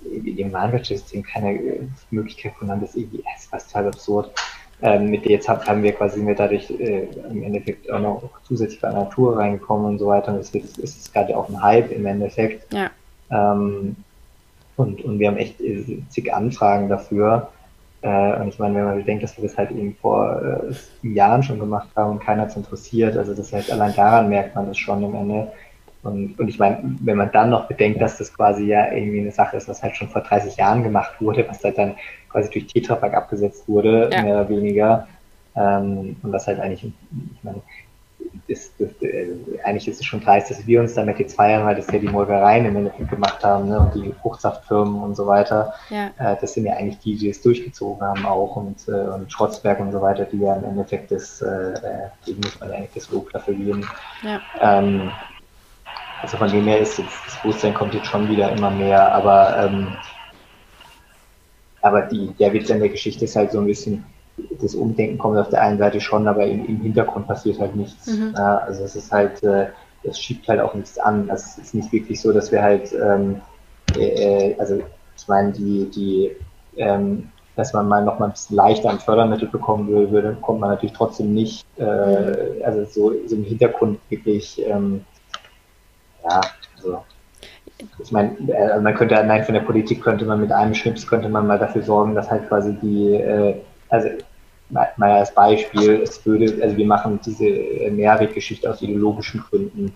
im 0.05 0.53
Warenwirtschaftssystem 0.53 1.23
keine 1.23 1.55
äh, 1.55 1.81
Möglichkeit 2.11 2.53
gefunden 2.53 2.73
haben, 2.73 2.81
das 2.81 2.95
irgendwie, 2.95 3.23
das 3.35 3.51
war 3.51 3.59
total 3.59 3.89
absurd. 3.89 4.31
Ähm, 4.83 5.11
mit 5.11 5.25
jetzt 5.27 5.49
haben 5.49 5.83
wir 5.83 5.93
quasi 5.93 6.25
wir 6.25 6.35
dadurch 6.35 6.71
äh, 6.71 7.09
im 7.31 7.43
Endeffekt 7.43 7.91
auch 7.91 7.99
noch 7.99 8.31
zusätzlich 8.45 8.81
bei 8.81 8.93
Natur 8.93 9.39
reingekommen 9.39 9.87
und 9.87 9.99
so 9.99 10.09
weiter. 10.09 10.33
Und 10.33 10.41
es 10.41 10.51
ist, 10.51 10.79
ist 10.79 11.13
gerade 11.13 11.37
auch 11.37 11.49
ein 11.49 11.63
Hype 11.63 11.91
im 11.91 12.07
Endeffekt. 12.07 12.73
Ja. 12.73 12.91
Ähm, 13.31 13.97
und, 14.77 15.03
und 15.03 15.19
wir 15.19 15.29
haben 15.29 15.39
echt 15.39 15.61
äh, 15.61 16.03
zig 16.11 16.33
Anfragen 16.33 16.89
dafür. 16.89 17.51
Äh, 18.07 18.41
und 18.41 18.49
ich 18.49 18.59
meine, 18.61 18.77
wenn 18.77 18.85
man 18.85 18.97
bedenkt, 18.99 19.25
dass 19.25 19.37
wir 19.37 19.43
das 19.43 19.59
halt 19.59 19.73
eben 19.73 19.97
vor 20.01 20.41
äh, 21.03 21.09
Jahren 21.09 21.43
schon 21.43 21.59
gemacht 21.59 21.89
haben 21.97 22.13
und 22.13 22.19
keiner 22.21 22.47
es 22.47 22.55
interessiert, 22.55 23.17
also 23.17 23.35
das 23.35 23.53
heißt, 23.53 23.73
allein 23.73 23.95
daran 23.97 24.29
merkt 24.29 24.55
man 24.55 24.69
das 24.69 24.79
schon 24.79 25.03
im 25.03 25.15
Ende. 25.15 25.51
Und, 26.05 26.39
und 26.39 26.47
ich 26.47 26.61
meine, 26.61 26.79
wenn 27.01 27.17
man 27.17 27.33
dann 27.33 27.51
noch 27.51 27.67
bedenkt, 27.67 28.01
dass 28.01 28.19
das 28.19 28.33
quasi 28.33 28.67
ja 28.67 28.93
irgendwie 28.93 29.21
eine 29.21 29.33
Sache 29.33 29.57
ist, 29.57 29.69
was 29.69 29.83
halt 29.83 29.97
schon 29.97 30.09
vor 30.09 30.23
30 30.23 30.57
Jahren 30.57 30.85
gemacht 30.85 31.21
wurde, 31.21 31.45
was 31.49 31.65
halt 31.65 31.79
dann 31.79 31.97
quasi 32.29 32.49
durch 32.49 32.69
Tetra 32.69 32.95
Pak 32.95 33.13
abgesetzt 33.13 33.69
wurde, 33.69 34.09
ja. 34.13 34.23
mehr 34.23 34.35
oder 34.35 34.49
weniger. 34.49 35.09
Ähm, 35.57 36.15
und 36.23 36.31
das 36.31 36.47
halt 36.47 36.61
eigentlich, 36.61 36.85
ich 36.85 37.43
meine, 37.43 37.61
ist, 38.49 38.73
das, 38.79 38.91
äh, 39.01 39.35
eigentlich 39.65 39.89
ist 39.89 40.01
es 40.01 40.07
schon 40.07 40.21
dreist, 40.21 40.51
dass 40.51 40.67
wir 40.67 40.81
uns 40.81 40.95
damit 40.95 41.19
jetzt 41.19 41.35
feiern, 41.35 41.65
weil 41.65 41.77
das 41.77 41.91
ja 41.91 41.99
die 41.99 42.09
Molkereien 42.09 42.65
im 42.65 42.77
Endeffekt 42.77 43.11
gemacht 43.11 43.45
haben 43.45 43.69
ne, 43.69 43.81
und 43.81 43.95
die 43.95 44.13
Fruchtsaftfirmen 44.23 45.03
und 45.03 45.17
so 45.17 45.27
weiter. 45.27 45.75
Ja. 45.91 46.11
Äh, 46.19 46.37
das 46.41 46.55
sind 46.55 46.67
ja 46.67 46.75
eigentlich 46.75 46.99
die, 46.99 47.17
die 47.17 47.31
es 47.31 47.43
durchgezogen 47.43 48.07
haben 48.07 48.25
auch 48.27 48.57
und, 48.57 48.87
äh, 48.89 48.93
und 48.93 49.31
Schrotzberg 49.33 49.81
und 49.81 49.93
so 49.93 50.01
weiter, 50.01 50.25
die 50.25 50.39
ja 50.39 50.55
im 50.55 50.65
Endeffekt 50.65 51.11
das, 51.11 51.43
äh, 51.43 51.47
äh 51.47 52.09
denen 52.27 52.41
muss 52.41 52.59
man 52.61 52.73
eigentlich 52.73 52.95
das 52.95 53.11
Lob 53.11 53.33
dafür 53.33 53.55
geben. 53.55 53.89
Ja. 54.23 54.41
Ähm, 54.61 55.11
also 56.23 56.37
von 56.37 56.51
dem 56.51 56.65
her 56.65 56.79
ist 56.79 56.99
jetzt, 56.99 57.19
das 57.27 57.41
Bewusstsein 57.43 57.75
kommt 57.75 57.95
jetzt 57.95 58.07
schon 58.07 58.29
wieder 58.29 58.51
immer 58.53 58.71
mehr, 58.71 59.13
aber 59.15 59.65
ähm, 59.65 59.97
aber 61.83 62.03
die, 62.03 62.33
der 62.39 62.53
Witz 62.53 62.71
an 62.71 62.81
der 62.81 62.89
Geschichte 62.89 63.27
ist 63.27 63.37
halt 63.37 63.53
so 63.53 63.61
ein 63.61 63.67
bisschen, 63.67 64.05
das 64.61 64.75
Umdenken 64.75 65.19
kommt 65.19 65.39
auf 65.39 65.49
der 65.49 65.63
einen 65.63 65.79
Seite 65.79 66.01
schon, 66.01 66.29
aber 66.29 66.47
im, 66.47 66.67
im 66.67 66.81
Hintergrund 66.81 67.27
passiert 67.27 67.59
halt 67.59 67.77
nichts. 67.77 68.07
Mhm. 68.07 68.35
Ja, 68.37 68.59
also 68.59 68.85
es 68.85 68.97
ist 68.97 69.13
halt, 69.13 69.43
äh, 69.43 69.69
es 70.03 70.21
schiebt 70.21 70.49
halt 70.49 70.61
auch 70.61 70.75
nichts 70.75 70.99
an. 70.99 71.31
Also 71.31 71.45
es 71.47 71.59
ist 71.59 71.75
nicht 71.75 71.93
wirklich 71.93 72.21
so, 72.21 72.33
dass 72.33 72.53
wir 72.53 72.63
halt, 72.63 72.93
ähm, 72.93 73.41
äh, 73.97 74.55
also 74.59 74.83
ich 75.17 75.29
meine, 75.29 75.53
die, 75.53 75.91
die, 75.91 76.31
ähm, 76.77 77.31
dass 77.57 77.73
man 77.73 77.89
mal 77.89 78.05
noch 78.05 78.19
mal 78.19 78.27
ein 78.27 78.33
bisschen 78.33 78.57
leichter 78.57 78.91
ein 78.91 78.99
Fördermittel 78.99 79.49
bekommen 79.49 79.89
würde, 79.89 80.37
kommt 80.43 80.61
man 80.61 80.71
natürlich 80.71 80.95
trotzdem 80.95 81.33
nicht, 81.33 81.67
äh, 81.79 81.85
mhm. 81.85 82.63
also 82.65 82.85
so, 82.85 83.13
so 83.27 83.35
im 83.35 83.45
Hintergrund 83.45 83.99
wirklich, 84.11 84.63
ähm, 84.67 85.05
ja, 86.23 86.41
also 86.77 86.99
ich 87.99 88.13
meine, 88.13 88.37
äh, 88.53 88.81
man 88.81 88.95
könnte 88.95 89.17
allein 89.17 89.45
von 89.45 89.55
der 89.55 89.63
Politik 89.63 90.03
könnte 90.03 90.25
man 90.25 90.41
mit 90.41 90.53
einem 90.53 90.75
Schnips 90.75 91.07
könnte 91.07 91.29
man 91.29 91.47
mal 91.47 91.59
dafür 91.59 91.83
sorgen, 91.83 92.15
dass 92.15 92.31
halt 92.31 92.49
quasi 92.49 92.75
die, 92.83 93.15
äh, 93.15 93.57
also 93.89 94.09
mal 94.71 94.91
als 94.99 95.33
Beispiel, 95.35 96.01
es 96.03 96.25
würde, 96.27 96.63
also 96.63 96.77
wir 96.77 96.87
machen 96.87 97.21
diese 97.25 97.45
Mehrweggeschichte 97.91 98.69
aus 98.71 98.83
ideologischen 98.83 99.41
Gründen. 99.41 99.95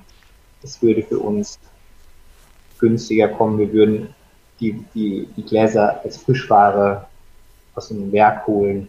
Es 0.63 0.81
würde 0.83 1.03
für 1.03 1.19
uns 1.19 1.59
günstiger 2.79 3.29
kommen, 3.29 3.59
wir 3.59 3.73
würden 3.73 4.15
die, 4.61 4.85
die, 4.95 5.29
die 5.37 5.43
Gläser 5.43 6.01
als 6.05 6.19
Frischware 6.19 7.07
aus 7.75 7.89
dem 7.89 8.13
Werk 8.13 8.47
holen. 8.47 8.89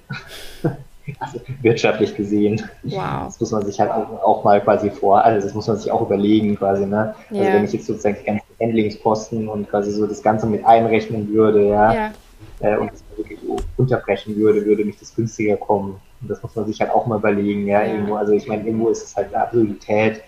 also 1.19 1.39
wirtschaftlich 1.61 2.15
gesehen. 2.15 2.61
Wow. 2.83 3.25
Das 3.25 3.39
muss 3.39 3.51
man 3.51 3.65
sich 3.65 3.79
halt 3.79 3.91
auch, 3.91 4.23
auch, 4.23 4.43
mal 4.43 4.61
quasi 4.61 4.89
vor, 4.89 5.23
also 5.23 5.45
das 5.45 5.55
muss 5.55 5.67
man 5.67 5.77
sich 5.77 5.91
auch 5.91 6.01
überlegen 6.01 6.55
quasi, 6.55 6.85
ne? 6.85 7.15
Also 7.29 7.41
yeah. 7.41 7.53
wenn 7.53 7.65
ich 7.65 7.73
jetzt 7.73 7.87
sozusagen 7.87 8.17
die 8.19 8.25
ganzen 8.25 8.45
Handlingskosten 8.61 9.47
und 9.47 9.69
quasi 9.69 9.91
so 9.91 10.05
das 10.05 10.21
Ganze 10.21 10.45
mit 10.45 10.65
einrechnen 10.65 11.33
würde, 11.33 11.69
ja, 11.69 11.93
yeah. 11.93 12.11
äh, 12.59 12.77
und 12.77 12.91
das 12.91 13.03
wirklich 13.17 13.40
unterbrechen 13.81 14.35
würde, 14.35 14.65
würde 14.65 14.85
mich 14.85 14.97
das 14.97 15.15
günstiger 15.15 15.57
kommen. 15.57 15.99
Und 16.21 16.29
das 16.29 16.41
muss 16.41 16.55
man 16.55 16.65
sich 16.65 16.79
halt 16.79 16.91
auch 16.91 17.05
mal 17.05 17.17
überlegen, 17.19 17.67
ja, 17.67 17.83
irgendwo, 17.85 18.15
also 18.15 18.33
ich 18.33 18.47
meine, 18.47 18.65
irgendwo 18.65 18.89
ist 18.89 19.03
es 19.03 19.15
halt 19.15 19.33
eine 19.33 19.43
Absurdität, 19.43 20.21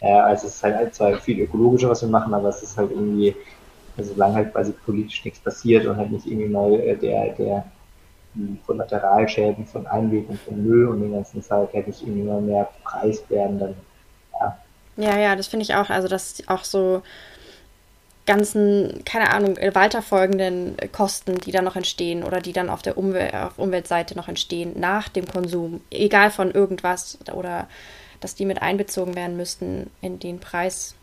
äh, 0.00 0.12
also 0.12 0.46
es 0.46 0.56
ist 0.56 0.62
halt 0.62 0.94
zwar 0.94 1.18
viel 1.18 1.40
ökologischer, 1.40 1.90
was 1.90 2.02
wir 2.02 2.08
machen, 2.08 2.34
aber 2.34 2.48
es 2.48 2.62
ist 2.62 2.76
halt 2.76 2.90
irgendwie, 2.90 3.34
also 3.96 4.12
solange 4.12 4.34
halt 4.34 4.52
quasi 4.52 4.72
politisch 4.72 5.24
nichts 5.24 5.40
passiert 5.40 5.86
und 5.86 5.96
halt 5.96 6.10
nicht 6.10 6.26
irgendwie 6.26 6.48
mal 6.48 6.72
äh, 6.74 6.96
der, 6.96 7.30
der 7.34 7.64
die 8.34 8.58
Kollateralschäden 8.66 9.64
von 9.64 9.86
Einweg 9.86 10.28
und 10.28 10.40
von 10.40 10.60
Müll 10.62 10.88
und 10.88 11.00
den 11.00 11.12
ganzen 11.12 11.40
Zeit 11.42 11.72
hätte 11.72 11.90
ich 11.90 12.04
immer 12.06 12.40
mehr 12.40 12.68
Preis 12.82 13.22
werden, 13.28 13.58
dann 13.58 13.74
ja. 14.40 14.58
Ja, 14.96 15.18
ja, 15.18 15.36
das 15.36 15.48
finde 15.48 15.64
ich 15.64 15.74
auch. 15.74 15.90
Also, 15.90 16.08
dass 16.08 16.42
auch 16.46 16.64
so 16.64 17.02
ganzen, 18.26 19.02
keine 19.04 19.30
Ahnung, 19.30 19.56
weiterfolgenden 19.56 20.76
Kosten, 20.92 21.38
die 21.40 21.52
dann 21.52 21.64
noch 21.64 21.76
entstehen 21.76 22.24
oder 22.24 22.40
die 22.40 22.52
dann 22.52 22.70
auf 22.70 22.82
der 22.82 22.96
Umwel 22.96 23.30
auf 23.34 23.58
Umweltseite 23.58 24.16
noch 24.16 24.28
entstehen 24.28 24.72
nach 24.78 25.08
dem 25.08 25.26
Konsum, 25.26 25.80
egal 25.90 26.30
von 26.30 26.50
irgendwas 26.50 27.18
oder 27.34 27.68
dass 28.20 28.34
die 28.34 28.46
mit 28.46 28.62
einbezogen 28.62 29.14
werden 29.14 29.36
müssten 29.36 29.90
in 30.00 30.18
den 30.18 30.40
Preis 30.40 30.94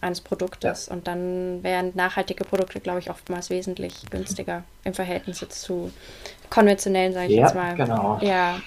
eines 0.00 0.20
Produktes. 0.20 0.86
Ja. 0.86 0.92
Und 0.94 1.06
dann 1.06 1.62
wären 1.62 1.92
nachhaltige 1.94 2.44
Produkte, 2.44 2.80
glaube 2.80 2.98
ich, 2.98 3.10
oftmals 3.10 3.50
wesentlich 3.50 3.94
günstiger 4.10 4.64
im 4.84 4.94
Verhältnis 4.94 5.44
zu 5.48 5.90
konventionellen, 6.50 7.12
sage 7.12 7.26
ich 7.26 7.32
ja, 7.32 7.42
jetzt 7.42 7.54
mal. 7.54 7.74
Genau. 7.74 8.18
Ja, 8.20 8.60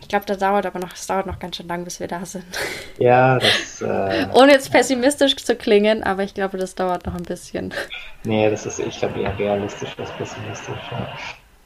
ich 0.00 0.08
glaube, 0.08 0.24
das 0.26 0.38
dauert 0.38 0.66
aber 0.66 0.78
noch, 0.78 0.90
das 0.90 1.06
dauert 1.06 1.26
noch 1.26 1.38
ganz 1.38 1.56
schön 1.56 1.68
lang, 1.68 1.84
bis 1.84 2.00
wir 2.00 2.08
da 2.08 2.24
sind. 2.24 2.44
Ja, 2.98 3.38
das. 3.38 3.80
Äh, 3.80 4.26
Ohne 4.34 4.52
jetzt 4.52 4.70
pessimistisch 4.70 5.36
zu 5.36 5.56
klingen, 5.56 6.02
aber 6.02 6.22
ich 6.22 6.34
glaube, 6.34 6.58
das 6.58 6.74
dauert 6.74 7.06
noch 7.06 7.14
ein 7.14 7.22
bisschen. 7.22 7.72
Nee, 8.24 8.50
das 8.50 8.66
ist, 8.66 8.78
ich 8.78 8.98
glaube, 8.98 9.20
eher 9.20 9.38
realistisch 9.38 9.96
als 9.98 10.10
pessimistisch. 10.12 10.90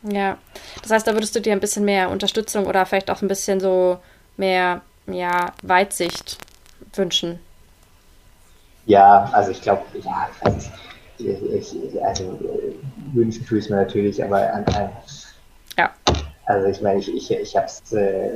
Ja. 0.04 0.12
ja, 0.12 0.38
das 0.80 0.92
heißt, 0.92 1.06
da 1.08 1.14
würdest 1.14 1.34
du 1.34 1.40
dir 1.40 1.52
ein 1.52 1.60
bisschen 1.60 1.84
mehr 1.84 2.10
Unterstützung 2.10 2.66
oder 2.66 2.86
vielleicht 2.86 3.10
auch 3.10 3.20
ein 3.20 3.26
bisschen 3.26 3.58
so 3.58 3.98
mehr 4.36 4.82
ja, 5.06 5.52
Weitsicht 5.62 6.38
wünschen. 6.94 7.40
Ja, 8.86 9.30
also 9.32 9.50
ich 9.50 9.62
glaube, 9.62 9.82
ja, 10.02 10.28
also 10.40 10.70
ich, 11.18 11.76
also 12.02 12.38
wünschen 13.12 13.46
tue 13.46 13.58
ich 13.58 13.64
es 13.64 13.70
mir 13.70 13.76
natürlich, 13.76 14.22
aber 14.22 14.52
an, 14.52 14.64
an, 14.74 14.90
ja. 15.78 15.90
Also 16.46 16.68
ich 16.68 16.82
meine, 16.82 16.98
ich, 17.00 17.14
ich, 17.14 17.30
ich 17.30 17.56
habe 17.56 17.66
es 17.66 17.92
äh, 17.92 18.32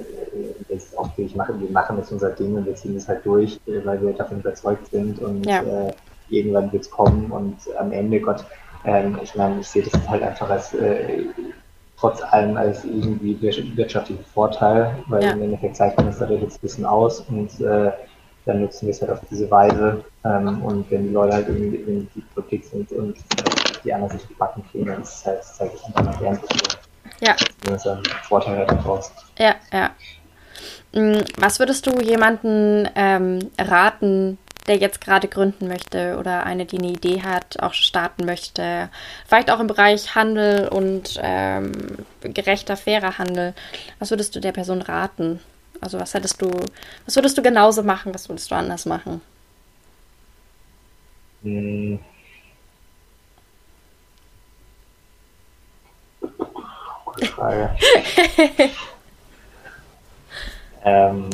jetzt 0.69 0.97
auch, 0.97 1.11
ich 1.19 1.37
mache, 1.37 1.59
wir 1.61 1.71
machen 1.71 1.99
jetzt 1.99 2.11
unser 2.11 2.31
Ding 2.31 2.55
und 2.55 2.65
wir 2.65 2.75
ziehen 2.75 2.97
es 2.97 3.07
halt 3.07 3.25
durch, 3.27 3.61
äh, 3.67 3.85
weil 3.85 4.01
wir 4.01 4.13
davon 4.15 4.41
überzeugt 4.41 4.91
sind 4.91 5.19
und 5.19 5.45
ja. 5.45 5.61
äh, 5.61 5.93
irgendwann 6.31 6.73
wird 6.73 6.85
es 6.85 6.91
kommen 6.91 7.31
und 7.31 7.57
am 7.79 7.93
Ende, 7.93 8.21
Gott, 8.21 8.45
ähm, 8.85 9.19
ich 9.23 9.35
meine, 9.35 9.61
ich 9.61 9.69
sehe 9.69 9.83
das 9.83 10.09
halt 10.09 10.23
einfach 10.23 10.49
als 10.49 10.73
äh, 10.75 11.25
trotz 11.99 12.23
allem 12.23 12.57
als 12.57 12.85
irgendwie 12.85 13.41
wirtschaftlichen 13.77 14.25
Vorteil, 14.25 14.97
weil 15.09 15.23
ja. 15.23 15.33
im 15.33 15.43
Endeffekt 15.43 15.79
man 15.97 16.09
es 16.09 16.19
dadurch 16.19 16.43
jetzt 16.43 16.59
ein 16.59 16.61
bisschen 16.63 16.87
aus 16.87 17.21
und 17.29 17.61
äh, 17.61 17.91
dann 18.49 18.63
nutzen 18.63 18.87
wir 18.87 18.95
es 18.95 19.01
halt 19.01 19.11
auf 19.11 19.21
diese 19.31 19.51
Weise. 19.51 20.03
Ähm, 20.25 20.63
und 20.63 20.91
wenn 20.91 21.05
die 21.05 21.13
Leute 21.13 21.35
halt 21.35 21.49
irgendwie 21.49 21.77
in 21.77 22.09
die 22.15 22.21
Politik 22.35 22.65
sind 22.65 22.91
und 22.93 23.17
die 23.85 23.93
anderen 23.93 24.19
sich 24.19 24.27
die 24.27 24.35
Backen 24.35 24.65
kriegen, 24.71 24.87
dann 24.87 25.03
ist 25.03 25.17
es 25.17 25.27
halt, 25.27 25.45
zeige 25.45 25.75
ich 25.75 25.85
einfach 25.85 26.05
mal 26.05 26.17
gern. 26.17 26.41
Ja. 27.21 27.37
Das 27.65 27.85
ist 27.85 27.87
ein 27.87 28.03
Vorteil 28.27 28.57
halt 28.59 28.71
daraus. 28.71 29.13
Ja, 29.39 29.55
ja. 29.73 29.91
Mm, 30.93 31.23
was 31.39 31.59
würdest 31.59 31.87
du 31.87 32.01
jemanden 32.01 32.89
ähm, 32.95 33.51
raten, 33.59 34.39
der 34.67 34.77
jetzt 34.77 35.01
gerade 35.01 35.29
gründen 35.29 35.69
möchte 35.69 36.17
oder 36.19 36.45
eine, 36.45 36.65
die 36.65 36.79
eine 36.79 36.89
Idee 36.89 37.23
hat, 37.23 37.61
auch 37.61 37.75
starten 37.75 38.25
möchte, 38.25 38.89
vielleicht 39.27 39.51
auch 39.51 39.61
im 39.61 39.67
Bereich 39.67 40.15
Handel 40.15 40.69
und 40.69 41.19
ähm, 41.23 41.73
gerechter, 42.23 42.77
fairer 42.77 43.19
Handel. 43.19 43.55
Was 43.99 44.11
würdest 44.11 44.35
du 44.37 44.41
der 44.41 44.53
Person 44.53 44.83
raten? 44.83 45.41
Also 45.81 45.99
was 46.01 46.15
hättest 46.15 46.41
du, 46.43 46.51
was 47.05 47.17
würdest 47.17 47.39
du 47.39 47.43
genauso 47.43 47.83
machen, 47.83 48.13
was 48.13 48.29
würdest 48.29 48.51
du 48.51 48.55
anders 48.55 48.85
machen? 48.87 49.21
Hm. 51.43 51.99
Gute 57.05 57.27
Frage. 57.27 57.77
ähm, 60.85 61.31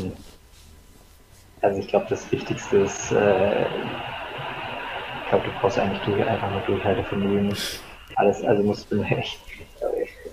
also 1.63 1.81
ich 1.81 1.89
glaube, 1.89 2.07
das 2.11 2.31
Wichtigste 2.31 2.79
ist, 2.79 3.13
äh, 3.13 3.63
ich 3.63 5.29
glaube, 5.31 5.47
du 5.47 5.51
brauchst 5.61 5.79
eigentlich 5.79 6.03
durch, 6.03 6.27
einfach 6.27 6.51
nur 6.51 6.61
Durchhaltevermögen. 6.61 7.57
Alles, 8.17 8.45
also 8.45 8.63
musst 8.63 8.93
du 8.93 9.03
echt, 9.03 9.41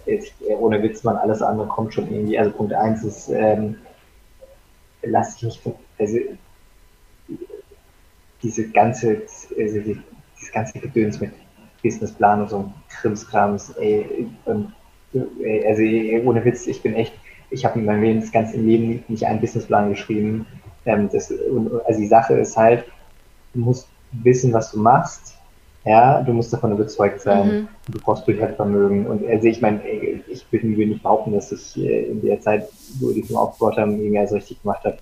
jetzt, 0.06 0.34
ohne 0.42 0.84
Witz, 0.84 1.04
man, 1.04 1.16
alles 1.16 1.42
andere 1.42 1.68
kommt 1.68 1.94
schon 1.94 2.12
irgendwie. 2.12 2.38
Also 2.38 2.52
Punkt 2.52 2.74
1 2.74 3.04
ist, 3.04 3.30
ähm, 3.30 3.78
lasse 5.04 5.38
ich 5.38 5.44
nicht, 5.44 5.62
also 5.98 6.18
diese 8.42 8.70
ganze, 8.70 9.22
also 9.58 9.80
die, 9.80 10.00
dieses 10.38 10.52
ganze 10.52 10.80
Gedöns 10.80 11.20
mit 11.20 11.32
Businessplan 11.84 12.42
und 12.42 12.50
so 12.50 12.74
Krimskrams, 12.90 13.72
ey, 13.78 14.28
und 14.46 14.74
also 15.14 15.82
ohne 16.28 16.44
Witz, 16.46 16.68
ich 16.68 16.82
bin 16.82 16.94
echt, 16.94 17.14
ich 17.50 17.66
habe 17.66 17.80
in 17.80 17.86
meinem 17.86 18.32
ganze 18.32 18.58
Leben 18.58 19.04
nicht 19.08 19.26
einen 19.26 19.42
Businessplan 19.42 19.90
geschrieben. 19.90 20.46
Ähm, 20.86 21.10
das, 21.12 21.32
also 21.86 22.00
die 22.00 22.08
Sache 22.08 22.36
ist 22.36 22.56
halt, 22.56 22.86
du 23.54 23.60
musst 23.60 23.90
wissen, 24.12 24.54
was 24.54 24.72
du 24.72 24.80
machst. 24.80 25.38
Ja, 25.84 26.22
du 26.22 26.34
musst 26.34 26.54
davon 26.54 26.74
überzeugt 26.74 27.22
sein. 27.22 27.48
Mhm. 27.48 27.68
Du 27.92 28.00
brauchst 28.00 28.28
Durchhaltevermögen. 28.28 29.08
Und 29.08 29.28
also 29.28 29.48
ich 29.48 29.62
meine, 29.62 29.82
ich 29.84 30.46
will 30.52 30.88
nicht 30.88 31.02
behaupten, 31.02 31.34
dass 31.34 31.52
ich 31.52 31.78
äh, 31.78 32.04
in 32.04 32.22
der 32.22 32.40
Zeit, 32.40 32.68
wo 33.00 33.12
die 33.12 33.24
Firma 33.24 33.42
aufgebaut 33.42 33.78
haben, 33.78 34.00
irgendwie 34.00 34.20
alles 34.20 34.34
richtig 34.34 34.62
gemacht 34.62 34.84
habe. 34.84 34.98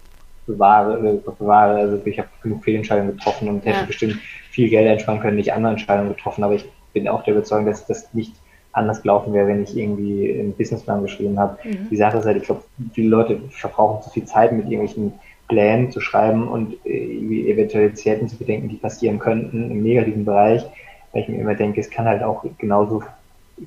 Bewahre, 0.48 1.22
bewahre. 1.38 1.76
Also 1.76 2.02
ich 2.06 2.18
habe 2.18 2.30
genug 2.42 2.63
Fehlentscheidungen 2.63 3.18
getroffen 3.18 3.50
und 3.50 3.65
hätte 3.65 3.80
ja. 3.80 3.86
bestimmt 3.86 4.15
viel 4.52 4.70
Geld 4.70 4.89
einsparen 4.89 5.20
können, 5.20 5.36
nicht 5.36 5.54
andere 5.54 5.74
Entscheidungen 5.74 6.15
getroffen. 6.15 6.44
Aber 6.44 6.56
ich 6.56 6.65
bin 6.94 7.08
auch 7.08 7.24
der 7.24 7.36
Überzeugung, 7.36 7.65
dass 7.65 7.86
das 7.86 8.13
nicht 8.13 8.34
anders 8.72 9.02
gelaufen 9.02 9.34
wäre, 9.34 9.48
wenn 9.48 9.63
ich 9.63 9.76
irgendwie 9.76 10.39
einen 10.39 10.54
Businessplan 10.54 11.02
geschrieben 11.02 11.39
habe. 11.39 11.58
Mhm. 11.63 11.89
Die 11.89 11.98
Sache 11.98 12.18
ist 12.18 12.26
halt, 12.26 12.38
ich 12.38 12.44
glaube, 12.44 12.63
viele 12.94 13.10
Leute 13.10 13.42
verbrauchen 13.50 14.02
zu 14.04 14.10
viel 14.12 14.26
Zeit 14.26 14.52
mit 14.52 14.65
irgendwelchen 14.65 15.13
Plänen 15.50 15.92
zu 15.92 16.00
schreiben 16.00 16.48
und 16.48 16.74
äh, 16.86 17.52
Eventualitäten 17.52 18.30
zu 18.30 18.38
bedenken, 18.38 18.70
die 18.70 18.78
passieren 18.78 19.20
könnten 19.20 19.70
im 19.70 19.84
negativen 19.84 20.24
Bereich, 20.24 20.64
weil 21.12 21.24
ich 21.24 21.28
mir 21.28 21.42
immer 21.42 21.56
denke, 21.56 21.82
es 21.82 21.90
kann 21.90 22.06
halt 22.06 22.24
auch 22.24 22.46
genauso, 22.58 23.04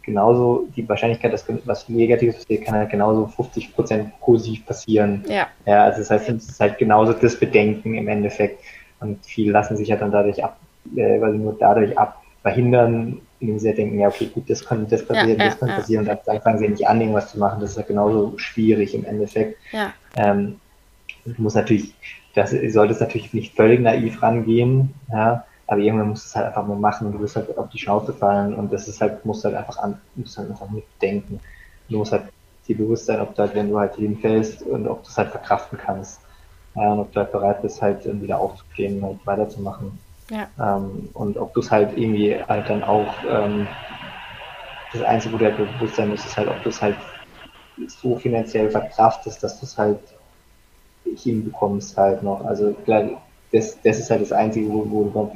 genauso 0.02 0.68
die 0.74 0.88
Wahrscheinlichkeit, 0.88 1.32
dass 1.32 1.44
was 1.66 1.88
Negatives 1.88 2.36
passiert, 2.36 2.64
kann 2.64 2.76
halt 2.76 2.90
genauso 2.90 3.26
50 3.26 3.74
Prozent 3.74 4.20
positiv 4.20 4.64
passieren. 4.64 5.24
Ja. 5.28 5.48
ja. 5.66 5.84
Also 5.84 5.98
das 5.98 6.10
heißt, 6.10 6.30
es 6.30 6.48
ist 6.48 6.60
halt 6.60 6.78
genauso 6.78 7.12
das 7.12 7.38
Bedenken 7.38 7.94
im 7.96 8.08
Endeffekt. 8.08 8.60
Und 9.00 9.18
viele 9.26 9.52
lassen 9.52 9.76
sich 9.76 9.88
ja 9.88 9.96
dann 9.96 10.12
dadurch 10.12 10.42
ab, 10.42 10.58
äh, 10.96 11.20
weil 11.20 11.32
sie 11.32 11.38
nur 11.38 11.56
dadurch 11.58 11.98
ab 11.98 12.22
verhindern, 12.42 13.20
indem 13.40 13.58
sie 13.58 13.74
denken, 13.74 13.98
ja, 13.98 14.08
okay, 14.08 14.30
gut, 14.32 14.48
das 14.48 14.64
könnte 14.64 14.90
das 14.90 15.04
passieren, 15.04 15.38
ja, 15.38 15.46
das 15.46 15.54
ja, 15.54 15.58
könnte 15.58 15.72
ja. 15.72 15.80
passieren, 15.80 16.08
und 16.08 16.20
dann 16.26 16.40
fangen 16.42 16.58
sie 16.58 16.68
nicht 16.68 16.86
an, 16.86 17.00
irgendwas 17.00 17.32
zu 17.32 17.40
machen. 17.40 17.60
Das 17.60 17.70
ist 17.70 17.76
ja 17.76 17.82
genauso 17.82 18.34
schwierig 18.36 18.94
im 18.94 19.04
Endeffekt. 19.04 19.58
Ja. 19.72 19.92
Ähm, 20.16 20.60
Du 21.24 21.40
musst 21.42 21.56
natürlich, 21.56 21.94
das 22.34 22.50
solltest 22.50 23.00
natürlich 23.00 23.32
nicht 23.32 23.54
völlig 23.54 23.80
naiv 23.80 24.22
rangehen, 24.22 24.94
ja, 25.10 25.44
aber 25.66 25.80
irgendwann 25.80 26.08
musst 26.10 26.24
du 26.24 26.28
es 26.28 26.36
halt 26.36 26.46
einfach 26.46 26.66
mal 26.66 26.76
machen 26.76 27.06
und 27.06 27.12
du 27.14 27.20
wirst 27.20 27.36
halt 27.36 27.56
auf 27.56 27.68
die 27.70 27.78
Schnauze 27.78 28.12
fallen 28.12 28.54
und 28.54 28.72
das 28.72 28.88
ist 28.88 29.00
halt, 29.00 29.24
musst 29.24 29.44
halt 29.44 29.54
einfach 29.54 29.78
an, 29.78 30.00
musst 30.14 30.36
halt 30.36 30.50
einfach 30.50 30.68
mitdenken. 30.68 31.40
Du 31.88 31.98
musst 31.98 32.12
halt 32.12 32.24
dir 32.66 32.76
bewusst 32.76 33.06
sein, 33.06 33.20
ob 33.20 33.34
du 33.34 33.42
halt, 33.42 33.54
wenn 33.54 33.70
du 33.70 33.78
halt 33.78 33.94
hinfällst 33.96 34.62
und 34.62 34.88
ob 34.88 35.02
du 35.02 35.08
es 35.08 35.16
halt 35.16 35.30
verkraften 35.30 35.78
kannst. 35.78 36.20
Ja, 36.74 36.92
und 36.92 37.00
ob 37.00 37.12
du 37.12 37.20
halt 37.20 37.32
bereit 37.32 37.62
bist, 37.62 37.82
halt 37.82 38.04
wieder 38.04 38.38
aufzustehen 38.40 39.02
und 39.02 39.04
halt 39.04 39.26
weiterzumachen. 39.26 39.98
Ja. 40.30 40.48
Ähm, 40.58 41.10
und 41.12 41.36
ob 41.36 41.52
du 41.54 41.60
es 41.60 41.70
halt 41.70 41.96
irgendwie 41.96 42.36
halt 42.48 42.68
dann 42.68 42.82
auch, 42.82 43.22
ähm, 43.28 43.68
das 44.92 45.02
Einzige, 45.02 45.34
wo 45.34 45.38
du 45.38 45.44
halt 45.46 45.56
bewusst 45.56 45.96
sein 45.96 46.08
musst, 46.08 46.26
ist 46.26 46.36
halt, 46.36 46.48
ob 46.48 46.62
du 46.62 46.68
es 46.68 46.80
halt 46.82 46.96
so 47.86 48.16
finanziell 48.16 48.70
verkraftest, 48.70 49.42
dass 49.42 49.58
du 49.58 49.66
es 49.66 49.78
halt 49.78 50.00
hinbekommst 51.16 51.96
halt 51.96 52.22
noch. 52.22 52.44
Also 52.44 52.72
klar, 52.84 53.22
das, 53.52 53.78
das 53.82 53.98
ist 53.98 54.10
halt 54.10 54.22
das 54.22 54.32
Einzige, 54.32 54.68
wo, 54.68 54.86
wo 54.90 55.04
du 55.04 55.30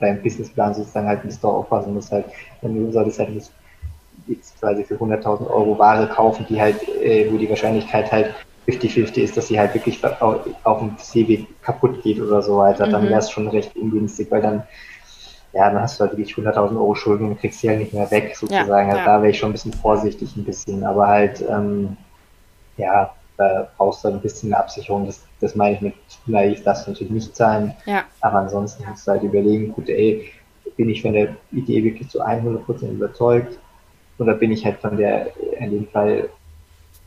beim 0.00 0.22
Businessplan 0.22 0.74
sozusagen 0.74 1.08
halt 1.08 1.20
ein 1.20 1.28
bisschen 1.28 1.48
aufpassen 1.48 1.94
musst. 1.94 2.12
Halt, 2.12 2.26
wenn 2.60 2.74
du 2.74 2.92
solltest 2.92 3.18
halt 3.18 3.30
nicht 3.30 3.50
jetzt 4.26 4.58
quasi 4.60 4.84
für 4.84 4.96
100.000 4.96 5.48
Euro 5.50 5.78
Ware 5.78 6.06
kaufen, 6.08 6.46
die 6.48 6.60
halt, 6.60 6.76
äh, 6.88 7.30
wo 7.30 7.36
die 7.36 7.48
Wahrscheinlichkeit 7.48 8.10
halt 8.10 8.34
50-50 8.66 9.18
ist, 9.18 9.36
dass 9.36 9.48
sie 9.48 9.58
halt 9.58 9.74
wirklich 9.74 10.00
auf 10.04 10.78
dem 10.78 10.96
Seeweg 10.98 11.46
kaputt 11.62 12.02
geht 12.02 12.20
oder 12.20 12.40
so 12.42 12.58
weiter, 12.58 12.86
mhm. 12.86 12.92
dann 12.92 13.08
wäre 13.08 13.18
es 13.18 13.30
schon 13.30 13.48
recht 13.48 13.76
ungünstig, 13.76 14.30
weil 14.30 14.40
dann, 14.40 14.62
ja, 15.52 15.70
dann 15.70 15.82
hast 15.82 16.00
du 16.00 16.04
halt 16.04 16.16
wirklich 16.16 16.34
100.000 16.34 16.76
Euro 16.76 16.94
Schulden 16.94 17.28
und 17.28 17.40
kriegst 17.40 17.60
sie 17.60 17.68
halt 17.68 17.80
nicht 17.80 17.92
mehr 17.92 18.10
weg, 18.10 18.34
sozusagen. 18.36 18.68
Ja, 18.68 18.76
also 18.76 18.98
ja. 18.98 19.04
da 19.04 19.22
wäre 19.22 19.30
ich 19.30 19.38
schon 19.38 19.50
ein 19.50 19.52
bisschen 19.52 19.74
vorsichtig, 19.74 20.34
ein 20.36 20.44
bisschen, 20.44 20.84
aber 20.84 21.06
halt, 21.06 21.44
ähm, 21.48 21.96
ja, 22.76 23.14
da 23.36 23.68
brauchst 23.76 24.04
du 24.04 24.08
ein 24.08 24.20
bisschen 24.20 24.52
eine 24.52 24.62
Absicherung. 24.62 25.06
Das, 25.06 25.26
das 25.40 25.54
meine 25.54 25.76
ich 25.76 25.80
mit 25.80 25.94
naiv, 26.26 26.62
das 26.62 26.86
natürlich 26.86 27.12
nicht 27.12 27.36
sein. 27.36 27.74
Ja. 27.86 28.04
Aber 28.20 28.38
ansonsten 28.38 28.88
musst 28.88 29.06
du 29.06 29.12
halt 29.12 29.22
überlegen, 29.22 29.72
gut, 29.72 29.88
ey, 29.88 30.30
bin 30.76 30.88
ich 30.88 31.02
von 31.02 31.12
der 31.12 31.36
Idee 31.52 31.82
wirklich 31.84 32.08
zu 32.08 32.24
100% 32.24 32.90
überzeugt? 32.90 33.58
Oder 34.18 34.34
bin 34.34 34.52
ich 34.52 34.64
halt 34.64 34.78
von 34.78 34.96
der, 34.96 35.28
in 35.58 35.70
dem 35.70 35.88
Fall, 35.88 36.28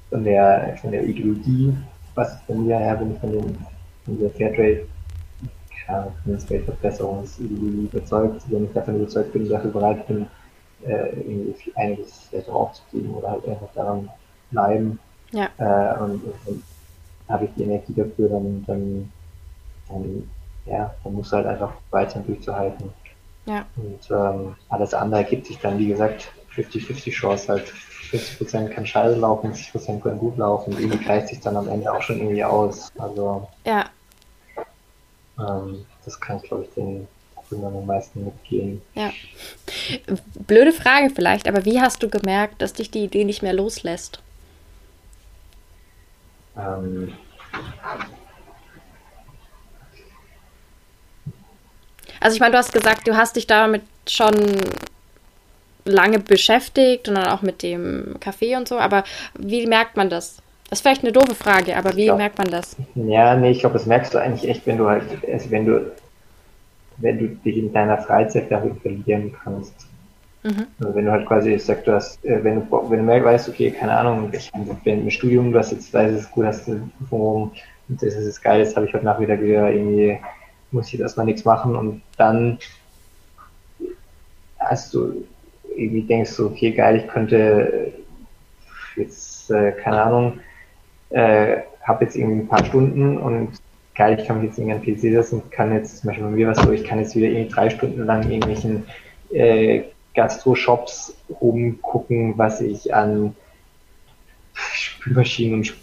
von 0.09 0.23
der, 0.23 0.77
von 0.81 0.91
der 0.91 1.03
Ideologie, 1.03 1.73
was 2.15 2.35
ich 2.35 2.45
von 2.45 2.65
mir 2.65 2.77
her 2.77 2.95
bin, 2.95 3.17
von, 3.19 3.31
dem, 3.31 3.57
von 4.05 4.19
der 4.19 4.29
Fairtrade, 4.31 4.85
ja, 5.87 6.07
Weltverbesserungsideologie 6.25 7.89
überzeugt, 7.91 8.41
wenn 8.49 8.65
ich 8.65 8.73
davon 8.73 8.97
überzeugt 8.97 9.31
bin, 9.31 9.47
dafür 9.47 9.71
bereit 9.71 10.05
bin, 10.07 10.27
äh, 10.85 11.09
irgendwie 11.15 11.71
einiges 11.75 12.27
vielleicht 12.29 12.49
aufzugeben 12.49 13.13
oder 13.13 13.31
halt 13.31 13.47
einfach 13.47 13.69
daran 13.73 14.09
bleiben, 14.51 14.99
ja. 15.31 15.49
Äh, 15.57 15.99
und, 15.99 16.21
und, 16.45 16.63
habe 17.29 17.45
ich 17.45 17.51
die 17.57 17.63
Energie 17.63 17.93
dafür, 17.93 18.29
dann, 18.29 18.63
dann, 18.65 19.11
dann, 19.89 20.29
ja, 20.65 20.95
dann 21.03 21.13
muss 21.13 21.31
halt 21.33 21.45
einfach 21.45 21.73
weiter 21.91 22.21
durchzuhalten. 22.21 22.89
Ja. 23.45 23.65
Und 23.75 23.99
ähm, 24.09 24.55
alles 24.69 24.93
andere 24.93 25.23
ergibt 25.23 25.47
sich 25.47 25.59
dann, 25.59 25.77
wie 25.77 25.87
gesagt, 25.87 26.31
50-50 26.55 27.11
Chance 27.11 27.47
halt. 27.49 27.73
50% 28.11 28.69
kann 28.69 28.85
scheiße 28.85 29.19
laufen, 29.19 29.51
50% 29.51 29.99
können 29.99 30.19
gut 30.19 30.37
laufen. 30.37 30.73
Und 30.73 30.79
irgendwie 30.79 31.03
gleicht 31.03 31.27
sich 31.27 31.41
dann 31.41 31.57
am 31.57 31.67
Ende 31.67 31.91
auch 31.91 32.01
schon 32.01 32.17
irgendwie 32.17 32.43
aus. 32.43 32.91
Also, 32.97 33.47
ja. 33.65 33.85
Ähm, 35.37 35.85
das 36.05 36.19
kann, 36.19 36.41
glaube 36.41 36.63
ich, 36.63 36.73
den 36.75 37.07
Gründern 37.49 37.75
am 37.75 37.85
meisten 37.85 38.23
mitgehen. 38.23 38.81
Ja. 38.95 39.11
Blöde 40.47 40.71
Frage 40.71 41.09
vielleicht, 41.13 41.47
aber 41.47 41.65
wie 41.65 41.81
hast 41.81 42.01
du 42.03 42.09
gemerkt, 42.09 42.61
dass 42.61 42.73
dich 42.73 42.91
die 42.91 43.03
Idee 43.03 43.25
nicht 43.25 43.41
mehr 43.41 43.53
loslässt? 43.53 44.21
Ähm, 46.57 47.13
also 52.19 52.35
ich 52.35 52.39
meine, 52.39 52.53
du 52.53 52.57
hast 52.57 52.73
gesagt, 52.73 53.07
du 53.07 53.15
hast 53.15 53.35
dich 53.35 53.47
damit 53.47 53.83
schon 54.07 54.35
lange 55.85 56.19
beschäftigt 56.19 57.07
und 57.07 57.15
dann 57.15 57.27
auch 57.27 57.41
mit 57.41 57.63
dem 57.63 58.15
Kaffee 58.19 58.55
und 58.55 58.67
so, 58.67 58.77
aber 58.77 59.03
wie 59.37 59.65
merkt 59.65 59.95
man 59.97 60.09
das? 60.09 60.37
Das 60.69 60.79
ist 60.79 60.81
vielleicht 60.81 61.03
eine 61.03 61.13
doofe 61.13 61.35
Frage, 61.35 61.77
aber 61.77 61.95
wie 61.95 62.05
glaub, 62.05 62.17
merkt 62.17 62.37
man 62.37 62.49
das? 62.49 62.75
Ja, 62.95 63.35
nee, 63.35 63.51
ich 63.51 63.59
glaube, 63.59 63.73
das 63.73 63.85
merkst 63.85 64.13
du 64.13 64.17
eigentlich 64.17 64.49
echt, 64.49 64.67
wenn 64.67 64.77
du 64.77 64.89
halt, 64.89 65.03
also 65.31 65.49
wenn 65.49 65.65
du, 65.65 65.91
wenn 66.97 67.17
du 67.19 67.27
dich 67.29 67.57
in 67.57 67.71
deiner 67.71 67.97
Freizeit 67.99 68.51
damit 68.51 68.81
verlieren 68.81 69.33
kannst. 69.43 69.87
Mhm. 70.47 70.67
Also 70.79 70.95
wenn 70.95 71.05
du 71.05 71.12
halt 71.12 71.25
quasi 71.27 71.57
sagst, 71.60 71.88
du 71.88 71.93
hast, 71.93 72.23
äh, 72.23 72.41
wenn 72.43 72.55
du, 72.55 72.89
wenn 72.89 72.99
du 72.99 73.03
mehr 73.03 73.23
weißt, 73.23 73.49
okay, 73.49 73.71
keine 73.71 73.97
Ahnung, 73.97 74.29
ich 74.31 74.49
bin 74.83 75.01
im 75.01 75.10
Studium, 75.10 75.51
du 75.51 75.60
hast 75.60 75.71
jetzt, 75.71 75.93
weißt 75.93 76.15
es 76.15 76.31
gut, 76.31 76.45
hast 76.45 76.67
du 76.67 76.89
und 77.10 77.51
das 77.89 78.15
ist 78.15 78.41
geil, 78.41 78.60
jetzt 78.60 78.75
habe 78.75 78.86
ich 78.86 78.93
heute 78.93 79.05
Nachmittag 79.05 79.41
wieder 79.41 79.69
irgendwie, 79.69 80.19
muss 80.71 80.88
ich 80.88 80.93
jetzt 80.93 81.01
erstmal 81.01 81.25
nichts 81.25 81.43
machen 81.43 81.75
und 81.75 82.01
dann 82.17 82.60
hast 84.60 84.93
du 84.93 85.25
irgendwie 85.75 86.03
denkst 86.03 86.36
du, 86.38 86.47
okay, 86.47 86.71
geil, 86.71 86.97
ich 86.97 87.07
könnte 87.07 87.93
jetzt, 88.95 89.51
äh, 89.51 89.73
keine 89.73 90.01
Ahnung, 90.01 90.39
äh, 91.10 91.57
habe 91.83 92.05
jetzt 92.05 92.15
irgendwie 92.15 92.41
ein 92.41 92.47
paar 92.47 92.63
Stunden 92.63 93.17
und 93.17 93.49
geil, 93.95 94.17
ich 94.19 94.27
kann 94.27 94.38
mich 94.38 94.49
jetzt 94.49 94.60
irgendwie 94.60 94.75
an 94.75 94.95
PC 94.95 95.13
setzen 95.13 95.41
und 95.41 95.51
kann 95.51 95.73
jetzt, 95.73 95.99
zum 95.99 96.07
Beispiel 96.07 96.25
bei 96.25 96.31
mir 96.31 96.47
was 96.47 96.57
so, 96.60 96.71
ich 96.71 96.83
kann 96.83 96.99
jetzt 96.99 97.15
wieder 97.15 97.27
irgendwie 97.27 97.53
drei 97.53 97.69
Stunden 97.69 98.05
lang 98.05 98.23
irgendwelchen 98.29 98.86
äh, 99.31 99.83
Gastro-Shops 100.17 101.15
rumgucken, 101.41 102.38
was 102.38 102.60
ich 102.60 102.93
an 102.93 103.36
Spülmaschinen 104.53 105.60
und 105.60 105.73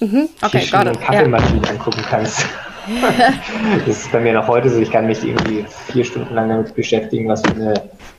mhm. 0.00 0.28
okay, 0.40 0.62
und 0.88 1.00
Kaffeemaschinen 1.00 1.64
ja. 1.64 1.70
angucken 1.70 2.02
kann. 2.02 2.22
das 3.86 4.04
ist 4.04 4.12
bei 4.12 4.20
mir 4.20 4.32
noch 4.32 4.48
heute 4.48 4.70
so, 4.70 4.80
ich 4.80 4.90
kann 4.90 5.06
mich 5.06 5.22
irgendwie 5.22 5.66
vier 5.88 6.04
Stunden 6.04 6.34
lang 6.34 6.48
damit 6.48 6.74
beschäftigen, 6.74 7.28
was 7.28 7.42
für 7.42 7.54
eine 7.54 7.74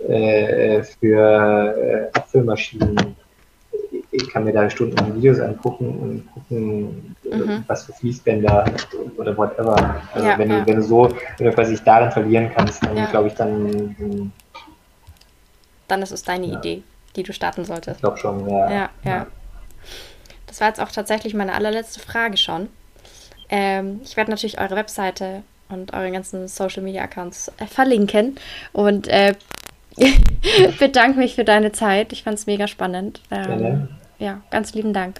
äh, 0.08 0.84
für 0.84 2.12
äh, 2.14 2.18
Abfüllmaschinen 2.18 3.16
ich 4.12 4.30
kann 4.30 4.44
mir 4.44 4.54
da 4.54 4.70
Stunden 4.70 5.16
Videos 5.16 5.40
angucken 5.40 5.88
und 5.88 6.34
gucken, 6.34 7.16
mhm. 7.24 7.64
was 7.68 7.86
für 7.86 7.94
Fließbänder 7.94 8.66
oder 9.18 9.38
whatever. 9.38 10.02
Also 10.14 10.28
ja, 10.28 10.38
wenn, 10.38 10.50
ja. 10.50 10.60
Du, 10.60 10.68
wenn 10.68 10.76
du 10.78 10.84
so, 10.84 11.10
wenn 11.38 11.48
du 11.48 11.54
quasi 11.54 11.72
dich 11.72 11.84
darin 11.84 12.12
verlieren 12.12 12.52
kannst, 12.54 12.84
dann 12.86 13.10
glaube 13.10 13.30
ich, 13.30 13.34
dann, 13.36 14.32
dann 15.92 16.02
ist 16.02 16.12
es 16.12 16.24
deine 16.24 16.48
ja. 16.48 16.58
Idee, 16.58 16.84
die 17.16 17.24
du 17.24 17.34
starten 17.34 17.66
solltest. 17.66 17.98
Ich 17.98 18.02
glaube 18.02 18.18
schon, 18.18 18.50
ja. 18.50 18.72
ja. 18.72 18.90
Ja, 19.04 19.28
Das 20.48 20.62
war 20.62 20.70
jetzt 20.70 20.80
auch 20.80 20.92
tatsächlich 20.92 21.34
meine 21.34 21.54
allerletzte 21.54 22.00
Frage 22.00 22.38
schon. 22.38 22.70
Ähm, 23.50 24.00
ich 24.04 24.16
werde 24.16 24.32
natürlich 24.32 24.60
eure 24.60 24.76
Webseite 24.76 25.44
und 25.70 25.94
eure 25.94 26.12
ganzen 26.12 26.48
Social 26.48 26.82
Media 26.82 27.04
Accounts 27.04 27.52
äh, 27.60 27.66
verlinken 27.66 28.38
und 28.72 29.08
äh, 29.10 29.36
bedanke 30.80 31.20
mich 31.20 31.36
für 31.36 31.44
deine 31.44 31.74
Zeit. 31.74 32.14
Ich 32.14 32.24
fand 32.24 32.38
es 32.38 32.46
mega 32.46 32.68
spannend. 32.68 33.22
Ähm, 33.30 33.90
ja, 34.20 34.42
ganz 34.50 34.74
lieben 34.74 34.94
Dank. 34.94 35.20